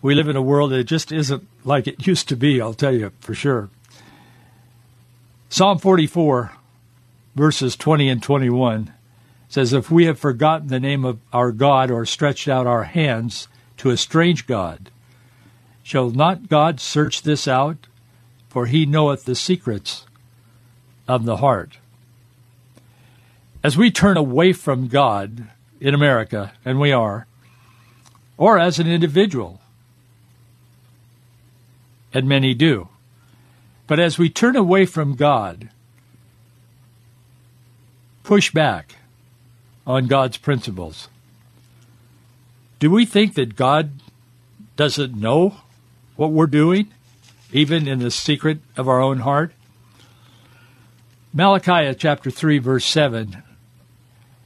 We 0.00 0.14
live 0.14 0.28
in 0.28 0.36
a 0.36 0.42
world 0.42 0.70
that 0.70 0.84
just 0.84 1.10
isn't 1.10 1.46
like 1.64 1.86
it 1.88 2.06
used 2.06 2.28
to 2.28 2.36
be, 2.36 2.60
I'll 2.60 2.74
tell 2.74 2.94
you 2.94 3.10
for 3.20 3.34
sure. 3.34 3.68
Psalm 5.48 5.78
44, 5.78 6.52
verses 7.34 7.76
20 7.76 8.08
and 8.08 8.22
21 8.22 8.92
says, 9.52 9.72
If 9.72 9.90
we 9.90 10.06
have 10.06 10.18
forgotten 10.18 10.68
the 10.68 10.80
name 10.80 11.04
of 11.04 11.18
our 11.32 11.52
God 11.52 11.90
or 11.90 12.06
stretched 12.06 12.48
out 12.48 12.66
our 12.66 12.84
hands 12.84 13.48
to 13.76 13.90
a 13.90 13.96
strange 13.96 14.46
God, 14.46 14.90
Shall 15.82 16.10
not 16.10 16.48
God 16.48 16.80
search 16.80 17.22
this 17.22 17.48
out? 17.48 17.86
For 18.48 18.66
he 18.66 18.86
knoweth 18.86 19.24
the 19.24 19.34
secrets 19.34 20.06
of 21.08 21.24
the 21.24 21.38
heart. 21.38 21.78
As 23.64 23.76
we 23.76 23.90
turn 23.90 24.16
away 24.16 24.52
from 24.52 24.88
God 24.88 25.48
in 25.80 25.94
America, 25.94 26.52
and 26.64 26.78
we 26.78 26.92
are, 26.92 27.26
or 28.36 28.58
as 28.58 28.78
an 28.78 28.86
individual, 28.86 29.60
and 32.14 32.28
many 32.28 32.54
do, 32.54 32.88
but 33.86 33.98
as 33.98 34.18
we 34.18 34.28
turn 34.28 34.56
away 34.56 34.86
from 34.86 35.14
God, 35.14 35.70
push 38.22 38.52
back 38.52 38.96
on 39.86 40.06
God's 40.06 40.36
principles, 40.36 41.08
do 42.78 42.90
we 42.90 43.06
think 43.06 43.34
that 43.34 43.56
God 43.56 43.92
doesn't 44.76 45.14
know 45.14 45.56
what 46.16 46.32
we're 46.32 46.46
doing, 46.46 46.88
even 47.52 47.86
in 47.86 47.98
the 48.00 48.10
secret 48.10 48.58
of 48.76 48.88
our 48.88 49.00
own 49.00 49.20
heart? 49.20 49.52
Malachi 51.32 51.94
chapter 51.94 52.30
3, 52.30 52.58
verse 52.58 52.84
7 52.84 53.42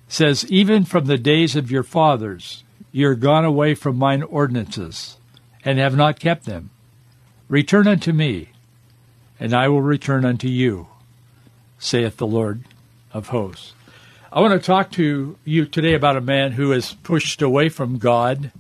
says, 0.09 0.45
Even 0.51 0.85
from 0.85 1.07
the 1.07 1.19
days 1.19 1.57
of 1.57 1.71
your 1.71 1.83
fathers, 1.83 2.63
ye 2.93 3.05
are 3.05 3.15
gone 3.15 3.45
away 3.45 3.75
from 3.75 3.97
mine 3.97 4.23
ordinances, 4.23 5.17
and 5.65 5.79
have 5.79 5.97
not 5.97 6.21
kept 6.21 6.45
them. 6.45 6.71
Return 7.49 7.89
unto 7.89 8.13
me, 8.13 8.51
and 9.41 9.53
I 9.53 9.69
will 9.69 9.83
return 9.83 10.25
unto 10.25 10.49
you, 10.49 10.89
saith 11.79 12.17
the 12.17 12.27
Lord 12.27 12.65
of 13.13 13.29
hosts. 13.29 13.73
I 14.33 14.41
want 14.41 14.61
to 14.61 14.67
talk 14.67 14.91
to 14.93 15.37
you 15.45 15.67
today 15.67 15.95
about 15.95 16.17
a 16.17 16.21
man 16.21 16.53
who 16.53 16.71
has 16.71 16.95
pushed 16.95 17.43
away 17.43 17.69
from 17.69 17.99
God 17.99 18.51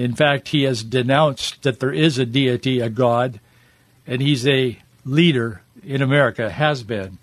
in 0.00 0.14
fact, 0.14 0.48
he 0.48 0.62
has 0.62 0.82
denounced 0.82 1.62
that 1.62 1.80
there 1.80 1.92
is 1.92 2.16
a 2.18 2.24
deity, 2.24 2.80
a 2.80 2.88
God, 2.88 3.40
and 4.06 4.22
he's 4.22 4.46
a 4.46 4.78
leader 5.04 5.62
in 5.84 6.00
America, 6.00 6.50
has 6.50 6.82
been 6.82 7.18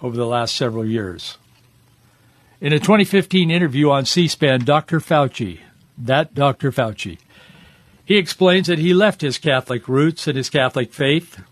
over 0.00 0.16
the 0.16 0.26
last 0.26 0.56
several 0.56 0.86
years. 0.86 1.38
In 2.62 2.72
a 2.72 2.78
2015 2.78 3.50
interview 3.50 3.90
on 3.90 4.06
C 4.06 4.28
SPAN, 4.28 4.64
Dr. 4.64 5.00
Fauci, 5.00 5.60
that 5.98 6.34
Dr. 6.34 6.72
Fauci, 6.72 7.18
he 8.04 8.16
explains 8.16 8.68
that 8.68 8.78
he 8.78 8.94
left 8.94 9.20
his 9.20 9.36
Catholic 9.36 9.88
roots 9.88 10.26
and 10.26 10.36
his 10.36 10.50
Catholic 10.50 10.92
faith. 10.92 11.42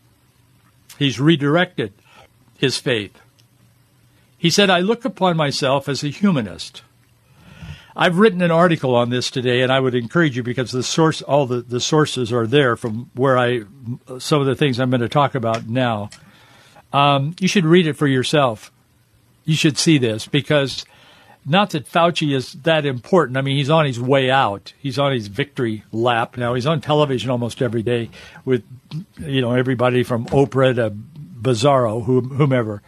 He's 0.99 1.21
redirected 1.21 1.93
his 2.57 2.79
faith. 2.79 3.21
He 4.43 4.51
said, 4.51 4.71
I 4.71 4.81
look 4.81 5.05
upon 5.05 5.37
myself 5.37 5.89
as 5.89 6.03
a 6.03 6.09
humanist. 6.09 6.83
I've 7.95 8.19
written 8.19 8.43
an 8.43 8.51
article 8.51 8.97
on 8.97 9.09
this 9.09 9.31
today, 9.31 9.63
and 9.63 9.71
I 9.71 9.79
would 9.79 9.95
encourage 9.95 10.37
you 10.37 10.43
because 10.43 10.73
the 10.73 10.83
source, 10.83 11.23
all 11.23 11.47
the, 11.47 11.61
the 11.61 11.79
sources 11.79 12.33
are 12.33 12.45
there 12.45 12.75
from 12.75 13.09
where 13.15 13.39
I, 13.39 13.61
some 14.19 14.41
of 14.41 14.49
the 14.49 14.57
things 14.57 14.81
I'm 14.81 14.91
going 14.91 15.01
to 15.01 15.09
talk 15.09 15.37
about 15.37 15.69
now. 15.69 16.11
Um, 16.93 17.37
you 17.39 17.47
should 17.47 17.65
read 17.65 17.87
it 17.87 17.93
for 17.93 18.09
yourself. 18.09 18.73
You 19.45 19.55
should 19.55 19.79
see 19.79 19.97
this 19.97 20.27
because 20.27 20.85
not 21.47 21.71
that 21.71 21.89
Fauci 21.89 22.35
is 22.35 22.55
that 22.65 22.85
important. 22.85 23.37
I 23.37 23.43
mean, 23.43 23.57
he's 23.57 23.71
on 23.71 23.87
his 23.87 24.01
way 24.01 24.29
out. 24.29 24.73
He's 24.77 24.99
on 24.99 25.13
his 25.13 25.29
victory 25.29 25.85
lap 25.93 26.37
now. 26.37 26.55
He's 26.55 26.67
on 26.67 26.81
television 26.81 27.31
almost 27.31 27.63
every 27.63 27.85
day 27.85 28.11
with, 28.45 28.65
you 29.21 29.41
know, 29.41 29.53
everybody 29.53 30.03
from 30.03 30.27
Oprah 30.27 30.75
to 30.75 30.91
Bizarro, 30.91 32.05
whomever 32.05 32.83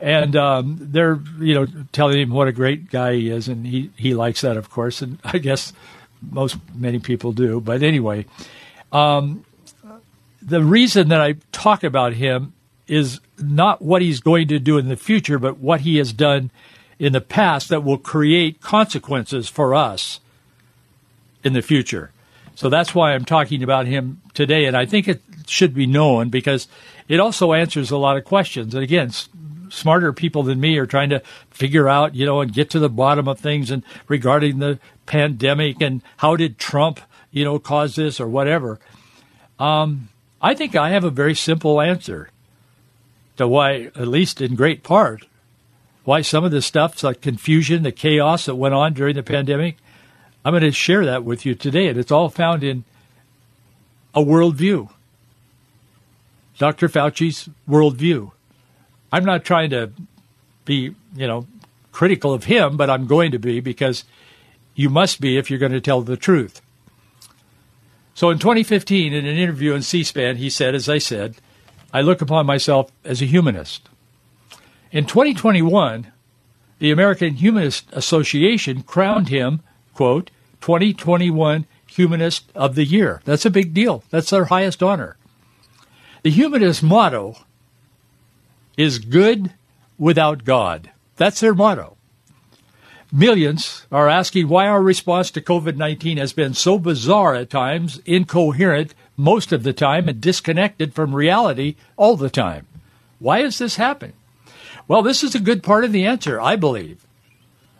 and 0.00 0.34
um, 0.36 0.78
they're 0.80 1.20
you 1.38 1.54
know 1.54 1.66
telling 1.92 2.20
him 2.20 2.30
what 2.30 2.48
a 2.48 2.52
great 2.52 2.90
guy 2.90 3.14
he 3.14 3.30
is, 3.30 3.48
and 3.48 3.66
he 3.66 3.90
he 3.96 4.14
likes 4.14 4.40
that, 4.40 4.56
of 4.56 4.70
course, 4.70 5.02
and 5.02 5.18
I 5.24 5.38
guess 5.38 5.72
most 6.30 6.56
many 6.74 6.98
people 6.98 7.32
do. 7.32 7.60
But 7.60 7.82
anyway, 7.82 8.26
um, 8.92 9.44
the 10.42 10.62
reason 10.62 11.08
that 11.08 11.20
I 11.20 11.36
talk 11.52 11.84
about 11.84 12.14
him 12.14 12.52
is 12.86 13.20
not 13.38 13.80
what 13.80 14.02
he's 14.02 14.20
going 14.20 14.48
to 14.48 14.58
do 14.58 14.78
in 14.78 14.88
the 14.88 14.96
future, 14.96 15.38
but 15.38 15.58
what 15.58 15.82
he 15.82 15.96
has 15.98 16.12
done 16.12 16.50
in 16.98 17.12
the 17.12 17.20
past 17.20 17.68
that 17.68 17.84
will 17.84 17.98
create 17.98 18.60
consequences 18.60 19.48
for 19.48 19.74
us 19.74 20.20
in 21.42 21.52
the 21.52 21.62
future. 21.62 22.10
So 22.54 22.68
that's 22.68 22.94
why 22.94 23.14
I'm 23.14 23.24
talking 23.24 23.62
about 23.62 23.86
him 23.86 24.20
today, 24.34 24.66
and 24.66 24.76
I 24.76 24.84
think 24.84 25.08
it 25.08 25.22
should 25.46 25.72
be 25.72 25.86
known 25.86 26.28
because 26.28 26.68
it 27.08 27.18
also 27.18 27.52
answers 27.52 27.90
a 27.90 27.96
lot 27.96 28.16
of 28.16 28.24
questions. 28.24 28.74
And 28.74 28.84
again, 28.84 29.10
smarter 29.70 30.12
people 30.12 30.42
than 30.42 30.60
me 30.60 30.78
are 30.78 30.86
trying 30.86 31.10
to 31.10 31.22
figure 31.50 31.88
out, 31.88 32.14
you 32.14 32.26
know, 32.26 32.40
and 32.40 32.52
get 32.52 32.70
to 32.70 32.78
the 32.78 32.88
bottom 32.88 33.28
of 33.28 33.38
things 33.38 33.70
and 33.70 33.82
regarding 34.08 34.58
the 34.58 34.78
pandemic 35.06 35.80
and 35.80 36.02
how 36.18 36.36
did 36.36 36.58
Trump, 36.58 37.00
you 37.30 37.44
know, 37.44 37.58
cause 37.58 37.96
this 37.96 38.20
or 38.20 38.28
whatever. 38.28 38.78
Um, 39.58 40.08
I 40.40 40.54
think 40.54 40.74
I 40.74 40.90
have 40.90 41.04
a 41.04 41.10
very 41.10 41.34
simple 41.34 41.80
answer 41.80 42.30
to 43.36 43.46
why, 43.46 43.90
at 43.94 44.08
least 44.08 44.40
in 44.40 44.54
great 44.54 44.82
part, 44.82 45.26
why 46.04 46.22
some 46.22 46.44
of 46.44 46.50
the 46.50 46.62
stuff, 46.62 46.96
the 46.96 47.14
confusion, 47.14 47.82
the 47.82 47.92
chaos 47.92 48.46
that 48.46 48.54
went 48.54 48.74
on 48.74 48.94
during 48.94 49.14
the 49.14 49.22
pandemic, 49.22 49.76
I'm 50.44 50.52
going 50.52 50.62
to 50.62 50.72
share 50.72 51.04
that 51.04 51.24
with 51.24 51.44
you 51.44 51.54
today. 51.54 51.88
And 51.88 51.98
it's 51.98 52.10
all 52.10 52.30
found 52.30 52.64
in 52.64 52.84
a 54.14 54.20
worldview. 54.20 54.90
Dr. 56.58 56.88
Fauci's 56.88 57.48
worldview. 57.68 58.32
I'm 59.12 59.24
not 59.24 59.44
trying 59.44 59.70
to 59.70 59.92
be, 60.64 60.94
you 61.14 61.26
know, 61.26 61.46
critical 61.92 62.32
of 62.32 62.44
him, 62.44 62.76
but 62.76 62.90
I'm 62.90 63.06
going 63.06 63.32
to 63.32 63.38
be 63.38 63.60
because 63.60 64.04
you 64.74 64.88
must 64.88 65.20
be 65.20 65.36
if 65.36 65.50
you're 65.50 65.58
going 65.58 65.72
to 65.72 65.80
tell 65.80 66.02
the 66.02 66.16
truth. 66.16 66.62
So 68.14 68.30
in 68.30 68.38
2015, 68.38 69.12
in 69.12 69.26
an 69.26 69.36
interview 69.36 69.74
on 69.74 69.82
C 69.82 70.04
SPAN, 70.04 70.36
he 70.36 70.50
said, 70.50 70.74
as 70.74 70.88
I 70.88 70.98
said, 70.98 71.36
I 71.92 72.02
look 72.02 72.22
upon 72.22 72.46
myself 72.46 72.90
as 73.04 73.20
a 73.20 73.26
humanist. 73.26 73.88
In 74.92 75.06
2021, 75.06 76.12
the 76.78 76.90
American 76.90 77.34
Humanist 77.34 77.88
Association 77.92 78.82
crowned 78.82 79.28
him, 79.28 79.60
quote, 79.94 80.30
2021 80.60 81.66
Humanist 81.86 82.50
of 82.54 82.74
the 82.74 82.84
Year. 82.84 83.20
That's 83.24 83.46
a 83.46 83.50
big 83.50 83.74
deal. 83.74 84.04
That's 84.10 84.30
their 84.30 84.46
highest 84.46 84.82
honor. 84.82 85.16
The 86.22 86.30
humanist 86.30 86.82
motto 86.82 87.36
is 88.80 88.98
good 88.98 89.52
without 89.98 90.44
God. 90.44 90.90
That's 91.16 91.40
their 91.40 91.54
motto. 91.54 91.98
Millions 93.12 93.86
are 93.92 94.08
asking 94.08 94.48
why 94.48 94.68
our 94.68 94.82
response 94.82 95.30
to 95.32 95.42
COVID 95.42 95.76
19 95.76 96.16
has 96.16 96.32
been 96.32 96.54
so 96.54 96.78
bizarre 96.78 97.34
at 97.34 97.50
times, 97.50 98.00
incoherent 98.06 98.94
most 99.18 99.52
of 99.52 99.64
the 99.64 99.74
time, 99.74 100.08
and 100.08 100.18
disconnected 100.18 100.94
from 100.94 101.14
reality 101.14 101.76
all 101.98 102.16
the 102.16 102.30
time. 102.30 102.66
Why 103.18 103.40
has 103.40 103.58
this 103.58 103.76
happened? 103.76 104.14
Well, 104.88 105.02
this 105.02 105.22
is 105.22 105.34
a 105.34 105.40
good 105.40 105.62
part 105.62 105.84
of 105.84 105.92
the 105.92 106.06
answer, 106.06 106.40
I 106.40 106.56
believe. 106.56 107.04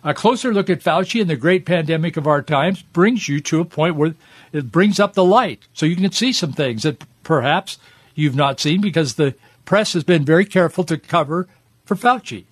A 0.05 0.13
closer 0.13 0.53
look 0.53 0.69
at 0.69 0.83
Fauci 0.83 1.21
and 1.21 1.31
the 1.31 1.37
great 1.37 1.65
pandemic 1.65 2.19
of 2.19 2.27
our 2.27 2.43
times 2.43 2.83
brings 2.83 3.27
you 3.27 3.41
to 3.41 3.61
a 3.61 3.65
point 3.65 3.97
where 3.97 4.15
it 4.53 4.71
brings 4.71 5.01
up 5.01 5.15
the 5.15 5.25
light 5.25 5.67
so 5.73 5.87
you 5.87 5.97
can 5.97 6.13
see 6.13 6.33
some 6.33 6.53
things 6.53 6.83
that 6.83 7.05
perhaps 7.23 7.79
you've 8.15 8.37
not 8.37 8.61
seen 8.61 8.83
because 8.83 9.15
the 9.15 9.35
press 9.65 9.93
has 9.93 10.05
been 10.05 10.25
very 10.25 10.45
careful 10.45 10.85
to 10.85 10.99
cover 10.99 11.49
for 11.85 11.95
Fauci 11.95 12.45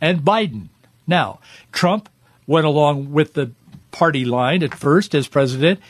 and 0.00 0.22
Biden. 0.22 0.68
Now, 1.06 1.40
Trump 1.72 2.08
went 2.46 2.66
along 2.66 3.12
with 3.12 3.34
the 3.34 3.52
party 3.90 4.24
line 4.24 4.62
at 4.62 4.74
first 4.74 5.14
as 5.14 5.28
president. 5.28 5.80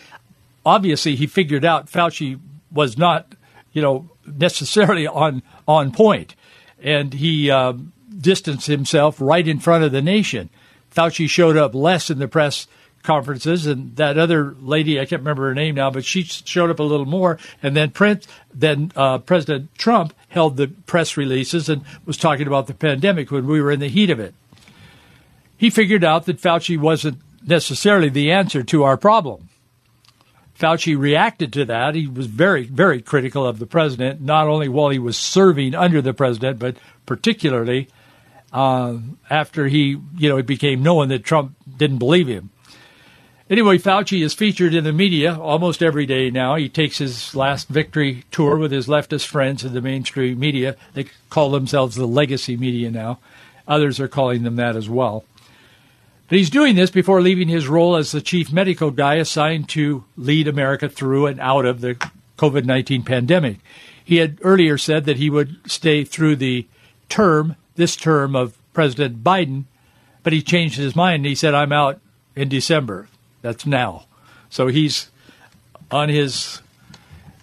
Obviously, 0.67 1.17
he 1.17 1.27
figured 1.27 1.65
out 1.65 1.91
Fauci 1.91 2.39
was 2.71 2.99
not, 2.99 3.35
you 3.73 3.83
know, 3.83 4.11
necessarily 4.27 5.07
on 5.07 5.43
on 5.67 5.93
point, 5.93 6.35
and 6.83 7.15
he 7.15 7.51
uh, 7.51 7.75
distanced 8.17 8.67
himself 8.67 9.21
right 9.21 9.47
in 9.47 9.59
front 9.59 9.85
of 9.85 9.93
the 9.93 10.03
nation. 10.03 10.51
Fauci 10.95 11.29
showed 11.29 11.57
up 11.57 11.75
less 11.75 12.11
in 12.11 12.19
the 12.19 12.29
press 12.29 12.67
conferences, 13.05 13.67
and 13.67 13.95
that 13.97 14.19
other 14.19 14.57
lady, 14.61 14.99
I 14.99 15.05
can't 15.05 15.21
remember 15.21 15.49
her 15.49 15.55
name 15.55 15.77
now, 15.77 15.91
but 15.91 16.05
she 16.05 16.25
showed 16.25 16.71
up 16.71 16.81
a 16.81 16.83
little 16.83 17.07
more. 17.07 17.39
And 17.63 17.77
then 17.77 17.91
Prince, 17.91 18.27
then 18.53 18.91
uh, 18.97 19.19
President 19.19 19.73
Trump 19.79 20.13
held 20.29 20.57
the 20.57 20.69
press 20.69 21.17
releases 21.17 21.69
and 21.69 21.83
was 22.07 22.17
talking 22.17 22.47
about 22.47 22.67
the 22.67 22.75
pandemic 22.75 23.31
when 23.31 23.47
we 23.47 23.61
were 23.61 23.71
in 23.71 23.81
the 23.81 23.89
heat 23.89 24.11
of 24.11 24.19
it. 24.19 24.35
He 25.57 25.71
figured 25.71 26.03
out 26.03 26.27
that 26.27 26.41
Fauci 26.41 26.77
wasn't 26.77 27.19
necessarily 27.47 28.09
the 28.09 28.33
answer 28.33 28.63
to 28.65 28.83
our 28.83 28.97
problem. 28.97 29.49
Fauci 30.59 30.99
reacted 30.99 31.53
to 31.53 31.65
that. 31.67 31.95
He 31.95 32.07
was 32.07 32.27
very, 32.27 32.65
very 32.65 33.03
critical 33.03 33.47
of 33.47 33.59
the 33.59 33.67
president, 33.67 34.21
not 34.21 34.49
only 34.49 34.69
while 34.69 34.89
he 34.89 34.99
was 34.99 35.17
serving 35.17 35.75
under 35.75 36.01
the 36.01 36.15
president, 36.15 36.59
but 36.59 36.77
particularly 37.07 37.89
uh, 38.53 38.99
after 39.29 39.67
he, 39.67 39.99
you 40.17 40.29
know, 40.29 40.39
it 40.39 40.47
became 40.47 40.83
known 40.83 41.09
that 41.09 41.25
Trump 41.25 41.57
didn't 41.77 41.99
believe 41.99 42.29
him. 42.29 42.51
Anyway, 43.51 43.77
Fauci 43.77 44.25
is 44.25 44.33
featured 44.33 44.73
in 44.73 44.85
the 44.85 44.93
media 44.93 45.39
almost 45.39 45.83
every 45.83 46.07
day 46.07 46.31
now. 46.31 46.55
He 46.55 46.69
takes 46.69 46.97
his 46.97 47.35
last 47.35 47.69
victory 47.69 48.25
tour 48.31 48.57
with 48.57 48.73
his 48.73 48.87
leftist 48.87 49.27
friends 49.27 49.63
in 49.65 49.75
the 49.75 49.83
mainstream 49.83 50.39
media. 50.41 50.77
They 50.95 51.07
call 51.29 51.51
themselves 51.51 51.95
the 51.95 52.07
legacy 52.07 52.57
media 52.57 52.91
now. 52.91 53.19
Others 53.69 54.01
are 54.01 54.09
calling 54.09 54.45
them 54.45 54.57
that 54.57 54.77
as 54.77 54.89
well. 54.89 55.25
But 56.29 56.39
he's 56.39 56.49
doing 56.49 56.75
this 56.75 56.91
before 56.91 57.21
leaving 57.21 57.49
his 57.49 57.69
role 57.69 57.97
as 57.97 58.13
the 58.13 58.23
chief 58.23 58.51
medical 58.51 58.91
guy 58.91 59.17
assigned 59.17 59.69
to 59.71 60.05
lead 60.17 60.49
America 60.49 60.89
through 60.89 61.27
and 61.27 61.39
out 61.39 61.67
of 61.67 61.83
the 61.83 61.97
COVID 62.39 62.65
19 62.65 63.03
pandemic. 63.03 63.59
He 64.03 64.17
had 64.17 64.39
earlier 64.43 64.79
said 64.79 65.05
that 65.05 65.19
he 65.19 65.29
would 65.29 65.71
stay 65.71 66.03
through 66.03 66.37
the 66.37 66.67
term, 67.11 67.57
this 67.75 67.95
term 67.95 68.35
of 68.35 68.57
President 68.73 69.23
Biden, 69.23 69.65
but 70.23 70.33
he 70.33 70.41
changed 70.41 70.77
his 70.77 70.97
mind 70.97 71.27
he 71.27 71.35
said, 71.35 71.55
I'm 71.55 71.73
out 71.73 72.01
in 72.35 72.49
December. 72.49 73.07
That's 73.45 73.67
now. 73.67 74.07
So 74.49 74.69
he's 74.69 75.11
on 75.91 76.09
his 76.09 76.63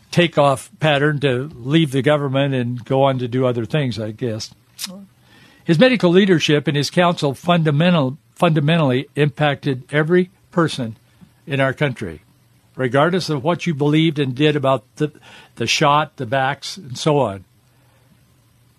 takeoff 0.10 0.72
pattern 0.80 1.20
to 1.20 1.48
leave 1.54 1.92
the 1.92 2.02
government 2.02 2.56
and 2.56 2.84
go 2.84 3.04
on 3.04 3.20
to 3.20 3.28
do 3.28 3.46
other 3.46 3.66
things, 3.66 4.00
I 4.00 4.10
guess. 4.10 4.52
His 5.64 5.78
medical 5.78 6.10
leadership 6.10 6.68
and 6.68 6.76
his 6.76 6.90
counsel 6.90 7.36
fundamental, 7.36 8.18
fundamentally 8.34 9.10
impacted 9.16 9.84
every 9.94 10.32
person 10.50 10.98
in 11.46 11.60
our 11.60 11.72
country, 11.72 12.24
regardless 12.76 13.30
of 13.30 13.44
what 13.44 13.68
you 13.68 13.76
believed 13.76 14.18
and 14.18 14.34
did 14.34 14.56
about 14.56 14.84
the, 14.96 15.12
the 15.58 15.68
shot, 15.68 16.18
the 16.18 16.26
vax, 16.26 16.78
and 16.78 16.98
so 16.98 17.20
on. 17.20 17.46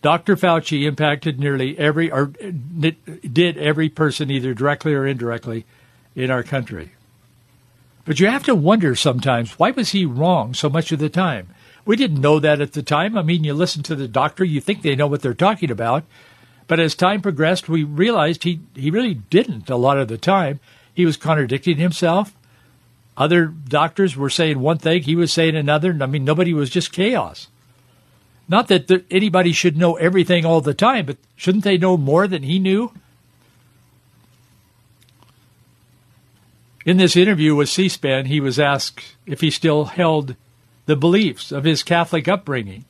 Dr. 0.02 0.34
Fauci 0.34 0.88
impacted 0.88 1.38
nearly 1.38 1.78
every, 1.78 2.10
or 2.10 2.26
did 2.26 3.56
every 3.58 3.88
person 3.88 4.28
either 4.28 4.54
directly 4.54 4.92
or 4.92 5.06
indirectly 5.06 5.64
in 6.16 6.32
our 6.32 6.42
country. 6.42 6.90
But 8.04 8.18
you 8.18 8.26
have 8.26 8.44
to 8.44 8.54
wonder 8.54 8.94
sometimes 8.94 9.58
why 9.58 9.70
was 9.70 9.90
he 9.90 10.04
wrong 10.04 10.54
so 10.54 10.68
much 10.68 10.92
of 10.92 10.98
the 10.98 11.08
time? 11.08 11.48
We 11.84 11.96
didn't 11.96 12.20
know 12.20 12.38
that 12.38 12.60
at 12.60 12.72
the 12.72 12.82
time. 12.82 13.16
I 13.16 13.22
mean, 13.22 13.44
you 13.44 13.54
listen 13.54 13.82
to 13.84 13.94
the 13.94 14.08
doctor, 14.08 14.44
you 14.44 14.60
think 14.60 14.82
they 14.82 14.96
know 14.96 15.06
what 15.06 15.22
they're 15.22 15.34
talking 15.34 15.70
about. 15.70 16.04
But 16.68 16.80
as 16.80 16.94
time 16.94 17.20
progressed, 17.20 17.68
we 17.68 17.84
realized 17.84 18.44
he, 18.44 18.60
he 18.74 18.90
really 18.90 19.14
didn't 19.14 19.68
a 19.68 19.76
lot 19.76 19.98
of 19.98 20.08
the 20.08 20.18
time. 20.18 20.60
He 20.94 21.04
was 21.04 21.16
contradicting 21.16 21.78
himself. 21.78 22.34
Other 23.16 23.46
doctors 23.46 24.16
were 24.16 24.30
saying 24.30 24.60
one 24.60 24.78
thing, 24.78 25.02
he 25.02 25.16
was 25.16 25.32
saying 25.32 25.56
another. 25.56 25.96
I 26.00 26.06
mean, 26.06 26.24
nobody 26.24 26.54
was 26.54 26.70
just 26.70 26.92
chaos. 26.92 27.48
Not 28.48 28.68
that 28.68 28.88
there, 28.88 29.02
anybody 29.10 29.52
should 29.52 29.76
know 29.76 29.96
everything 29.96 30.44
all 30.44 30.60
the 30.60 30.74
time, 30.74 31.06
but 31.06 31.18
shouldn't 31.36 31.64
they 31.64 31.78
know 31.78 31.96
more 31.96 32.26
than 32.26 32.42
he 32.42 32.58
knew? 32.58 32.92
In 36.84 36.96
this 36.96 37.16
interview 37.16 37.54
with 37.54 37.68
C 37.68 37.88
SPAN, 37.88 38.26
he 38.26 38.40
was 38.40 38.58
asked 38.58 39.16
if 39.24 39.40
he 39.40 39.50
still 39.50 39.84
held 39.84 40.34
the 40.86 40.96
beliefs 40.96 41.52
of 41.52 41.64
his 41.64 41.82
Catholic 41.82 42.26
upbringing. 42.26 42.84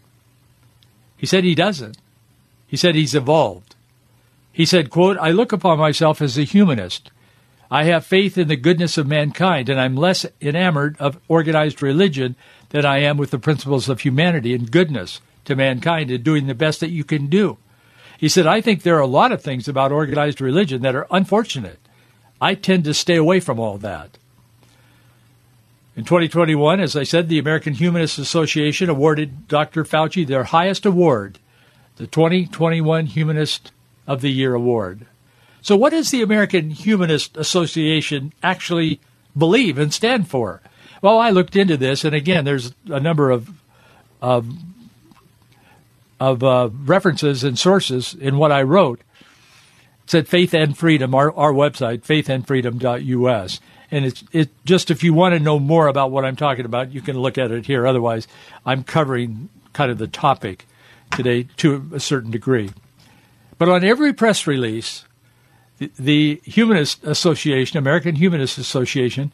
He 1.16 1.26
said 1.26 1.44
he 1.44 1.55
doesn't. 1.55 1.98
He 2.66 2.76
said 2.76 2.94
he's 2.94 3.14
evolved. 3.14 3.76
He 4.50 4.64
said, 4.64 4.90
quote, 4.90 5.18
I 5.18 5.31
look 5.31 5.52
upon 5.52 5.78
myself 5.78 6.22
as 6.22 6.38
a 6.38 6.44
humanist. 6.44 7.11
I 7.70 7.85
have 7.85 8.05
faith 8.05 8.37
in 8.37 8.48
the 8.48 8.57
goodness 8.57 8.98
of 8.98 9.07
mankind, 9.07 9.68
and 9.68 9.81
I'm 9.81 9.96
less 9.96 10.26
enamored 10.40 10.96
of 10.98 11.18
organized 11.28 11.83
religion 11.83 12.35
than 12.70 12.85
I 12.85 12.98
am 12.98 13.16
with 13.18 13.31
the 13.31 13.38
principles 13.38 13.88
of 13.88 14.00
humanity 14.00 14.55
and 14.55 14.70
goodness 14.70 15.20
to 15.44 15.57
mankind 15.57 16.11
and 16.11 16.24
doing 16.24 16.46
the 16.46 16.55
best 16.55 16.81
that 16.81 16.90
you 16.90 17.05
can 17.05 17.26
do. 17.26 17.59
He 18.18 18.28
said, 18.28 18.46
I 18.46 18.61
think 18.61 18.83
there 18.83 18.96
are 18.96 19.00
a 19.00 19.07
lot 19.07 19.33
of 19.33 19.42
things 19.42 19.68
about 19.68 19.92
organized 19.92 20.40
religion 20.40 20.83
that 20.83 20.94
are 20.94 21.07
unfortunate. 21.11 21.78
I 22.42 22.57
tend 22.57 22.83
to 22.85 22.92
stay 22.92 23.14
away 23.14 23.38
from 23.38 23.61
all 23.61 23.78
that. 23.78 24.18
In 25.94 26.02
2021, 26.05 26.81
as 26.81 26.96
I 26.96 27.05
said, 27.05 27.28
the 27.28 27.38
American 27.38 27.74
Humanist 27.74 28.18
Association 28.18 28.90
awarded 28.90 29.46
Dr. 29.46 29.85
Fauci 29.85 30.26
their 30.26 30.42
highest 30.42 30.85
award, 30.85 31.38
the 31.98 32.09
2021 32.09 33.07
Humanist 33.07 33.70
of 34.09 34.22
the 34.22 34.33
Year 34.33 34.55
Award. 34.55 35.07
So, 35.61 35.76
what 35.76 35.90
does 35.90 36.11
the 36.11 36.20
American 36.20 36.70
Humanist 36.70 37.37
Association 37.37 38.33
actually 38.42 38.98
believe 39.38 39.78
and 39.78 39.94
stand 39.94 40.26
for? 40.26 40.62
Well, 41.00 41.18
I 41.18 41.31
looked 41.31 41.55
into 41.55 41.76
this, 41.76 42.05
and 42.05 42.14
again, 42.14 42.44
there's 42.44 42.74
a 42.88 42.98
number 42.98 43.31
of 43.31 43.50
of, 44.20 44.48
of 46.18 46.42
uh, 46.42 46.70
references 46.72 47.44
and 47.44 47.57
sources 47.57 48.14
in 48.14 48.37
what 48.37 48.50
I 48.50 48.62
wrote. 48.62 49.00
It's 50.05 50.15
at 50.15 50.29
Faith 50.29 50.55
and 50.55 50.77
Freedom, 50.77 51.15
our, 51.15 51.33
our 51.33 51.53
website, 51.53 52.03
faithandfreedom.us. 52.03 53.61
And 53.91 54.05
it's 54.07 54.25
it 54.33 54.51
just 54.65 54.91
if 54.91 55.05
you 55.05 55.12
want 55.12 55.35
to 55.35 55.38
know 55.38 55.59
more 55.59 55.87
about 55.87 56.11
what 56.11 56.25
I'm 56.25 56.37
talking 56.37 56.65
about, 56.65 56.93
you 56.93 57.03
can 57.03 57.19
look 57.19 57.37
at 57.38 57.51
it 57.51 57.67
here. 57.67 57.87
Otherwise, 57.87 58.27
I'm 58.65 58.85
covering 58.85 59.51
kind 59.75 59.91
of 59.91 59.99
the 59.99 60.09
topic 60.09 60.67
today 61.11 61.45
to 61.59 61.91
a 61.93 62.01
certain 62.01 62.31
degree. 62.31 62.71
But 63.59 63.69
on 63.69 63.85
every 63.85 64.12
press 64.12 64.47
release, 64.47 65.05
the, 65.79 65.91
the 65.99 66.41
Humanist 66.45 67.05
Association, 67.05 67.79
American 67.79 68.17
Humanist 68.17 68.59
Association, 68.59 69.31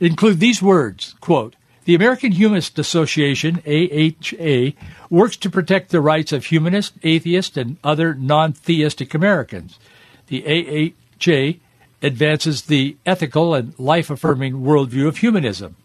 include 0.00 0.40
these 0.40 0.62
words, 0.62 1.14
quote, 1.20 1.54
the 1.84 1.94
American 1.94 2.32
Humanist 2.32 2.78
Association, 2.78 3.60
AHA, 3.66 4.72
works 5.10 5.36
to 5.38 5.50
protect 5.50 5.90
the 5.90 6.00
rights 6.00 6.32
of 6.32 6.46
humanist, 6.46 6.94
atheist, 7.02 7.56
and 7.56 7.76
other 7.82 8.14
non 8.14 8.52
theistic 8.52 9.14
Americans 9.14 9.78
the 10.26 10.92
AHA 11.24 11.58
advances 12.02 12.62
the 12.62 12.96
ethical 13.06 13.54
and 13.54 13.78
life 13.78 14.10
affirming 14.10 14.54
worldview 14.54 15.06
of 15.06 15.18
humanism, 15.18 15.76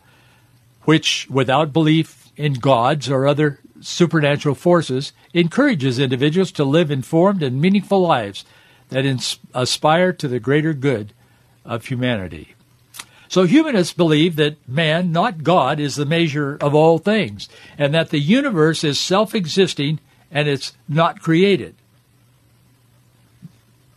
which, 0.83 1.27
without 1.29 1.73
belief 1.73 2.31
in 2.35 2.53
gods 2.53 3.09
or 3.09 3.27
other 3.27 3.59
supernatural 3.81 4.55
forces, 4.55 5.13
encourages 5.33 5.99
individuals 5.99 6.51
to 6.51 6.63
live 6.63 6.89
informed 6.89 7.43
and 7.43 7.61
meaningful 7.61 8.01
lives 8.01 8.45
that 8.89 9.05
ins- 9.05 9.39
aspire 9.53 10.11
to 10.13 10.27
the 10.27 10.39
greater 10.39 10.73
good 10.73 11.13
of 11.65 11.85
humanity. 11.85 12.55
So 13.29 13.43
humanists 13.43 13.93
believe 13.93 14.37
that 14.37 14.55
man, 14.67 15.11
not 15.11 15.43
God, 15.43 15.79
is 15.79 15.95
the 15.95 16.05
measure 16.05 16.57
of 16.61 16.73
all 16.73 16.97
things, 16.97 17.49
and 17.77 17.93
that 17.93 18.09
the 18.09 18.19
universe 18.19 18.83
is 18.83 18.99
self 18.99 19.35
existing 19.35 19.99
and 20.31 20.47
it's 20.47 20.73
not 20.87 21.21
created. 21.21 21.75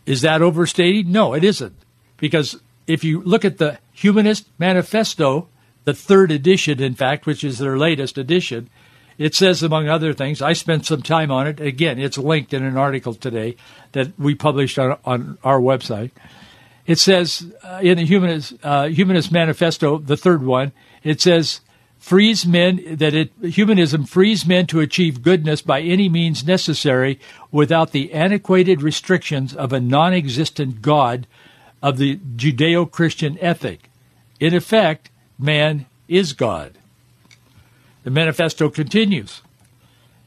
Is 0.05 0.21
that 0.21 0.41
overstating? 0.41 1.11
No, 1.11 1.33
it 1.33 1.43
isn't. 1.43 1.75
Because 2.17 2.61
if 2.87 3.03
you 3.03 3.21
look 3.21 3.45
at 3.45 3.57
the 3.57 3.79
Humanist 3.93 4.47
Manifesto, 4.57 5.47
the 5.83 5.93
third 5.93 6.31
edition, 6.31 6.81
in 6.81 6.95
fact, 6.95 7.25
which 7.25 7.43
is 7.43 7.57
their 7.57 7.77
latest 7.77 8.17
edition, 8.17 8.69
it 9.17 9.35
says, 9.35 9.61
among 9.61 9.87
other 9.87 10.13
things, 10.13 10.41
I 10.41 10.53
spent 10.53 10.85
some 10.85 11.01
time 11.01 11.31
on 11.31 11.47
it. 11.47 11.59
Again, 11.59 11.99
it's 11.99 12.17
linked 12.17 12.53
in 12.53 12.63
an 12.63 12.77
article 12.77 13.13
today 13.13 13.55
that 13.91 14.17
we 14.17 14.33
published 14.33 14.79
on, 14.79 14.97
on 15.05 15.37
our 15.43 15.59
website. 15.59 16.11
It 16.87 16.97
says 16.97 17.53
uh, 17.63 17.79
in 17.83 17.97
the 17.97 18.05
Humanist, 18.05 18.53
uh, 18.63 18.87
Humanist 18.87 19.31
Manifesto, 19.31 19.99
the 19.99 20.17
third 20.17 20.43
one, 20.43 20.71
it 21.03 21.21
says 21.21 21.61
frees 22.01 22.47
men 22.47 22.97
that 22.97 23.13
it, 23.13 23.31
humanism 23.43 24.03
frees 24.05 24.45
men 24.45 24.65
to 24.65 24.79
achieve 24.79 25.21
goodness 25.21 25.61
by 25.61 25.79
any 25.79 26.09
means 26.09 26.43
necessary 26.43 27.19
without 27.51 27.91
the 27.91 28.11
antiquated 28.11 28.81
restrictions 28.81 29.55
of 29.55 29.71
a 29.71 29.79
non-existent 29.79 30.81
god 30.81 31.27
of 31.81 31.97
the 31.97 32.17
Judeo-Christian 32.35 33.37
ethic. 33.39 33.89
In 34.39 34.55
effect, 34.55 35.11
man 35.37 35.85
is 36.07 36.33
God. 36.33 36.73
The 38.03 38.09
manifesto 38.09 38.69
continues. 38.69 39.43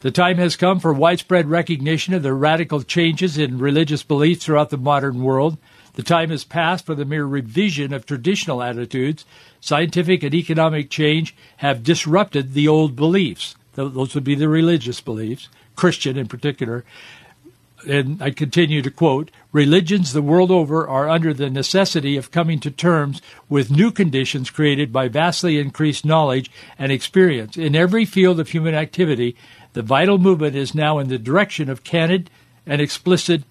The 0.01 0.13
time 0.13 0.39
has 0.39 0.55
come 0.55 0.79
for 0.79 0.93
widespread 0.93 1.49
recognition 1.49 2.15
of 2.15 2.23
the 2.23 2.35
radical 2.35 2.83
changes 2.83 3.37
in 3.37 3.59
religious 3.59 4.05
beliefs 4.05 4.45
throughout 4.45 4.71
the 4.71 4.77
modern 4.77 5.25
world. 5.25 5.59
The 5.95 6.03
time 6.03 6.31
has 6.31 6.45
passed 6.45 6.87
for 6.87 6.95
the 6.95 7.05
mere 7.05 7.25
revision 7.25 7.93
of 7.93 8.05
traditional 8.05 8.63
attitudes 8.63 9.25
Scientific 9.65 10.23
and 10.23 10.35
economic 10.35 10.91
change 10.91 11.35
have 11.57 11.83
disrupted 11.83 12.53
the 12.53 12.69
old 12.69 12.95
beliefs. 12.95 13.57
Those 13.77 14.15
would 14.15 14.23
be 14.23 14.35
the 14.35 14.47
religious 14.47 15.01
beliefs, 15.01 15.49
Christian 15.75 16.19
in 16.19 16.29
particular. 16.29 16.85
And 17.89 18.23
I 18.23 18.31
continue 18.31 18.83
to 18.83 18.91
quote 18.91 19.31
Religions 19.53 20.13
the 20.13 20.21
world 20.21 20.51
over 20.51 20.87
are 20.87 21.09
under 21.09 21.33
the 21.33 21.49
necessity 21.49 22.19
of 22.19 22.31
coming 22.31 22.61
to 22.61 22.71
terms 22.71 23.23
with 23.49 23.71
new 23.71 23.91
conditions 23.91 24.51
created 24.51 24.93
by 24.93 25.09
vastly 25.09 25.59
increased 25.59 26.05
knowledge 26.05 26.51
and 26.79 26.93
experience. 26.93 27.57
In 27.57 27.75
every 27.75 28.05
field 28.05 28.39
of 28.39 28.51
human 28.51 28.75
activity, 28.75 29.35
the 29.73 29.81
vital 29.81 30.19
movement 30.19 30.57
is 30.57 30.75
now 30.75 30.99
in 30.99 31.09
the 31.09 31.19
direction 31.19 31.71
of 31.71 31.85
candid 31.85 32.29
and 32.67 32.83
explicit 32.83 33.45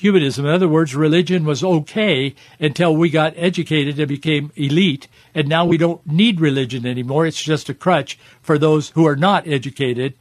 humanism. 0.00 0.46
In 0.46 0.52
other 0.52 0.68
words, 0.68 0.94
religion 0.94 1.44
was 1.44 1.62
okay 1.62 2.34
until 2.58 2.96
we 2.96 3.10
got 3.10 3.34
educated 3.36 3.98
and 3.98 4.08
became 4.08 4.50
elite, 4.56 5.08
and 5.34 5.48
now 5.48 5.64
we 5.64 5.76
don't 5.76 6.04
need 6.06 6.40
religion 6.40 6.86
anymore. 6.86 7.26
It's 7.26 7.42
just 7.42 7.68
a 7.68 7.74
crutch 7.74 8.18
for 8.42 8.58
those 8.58 8.90
who 8.90 9.06
are 9.06 9.16
not 9.16 9.46
educated 9.46 10.14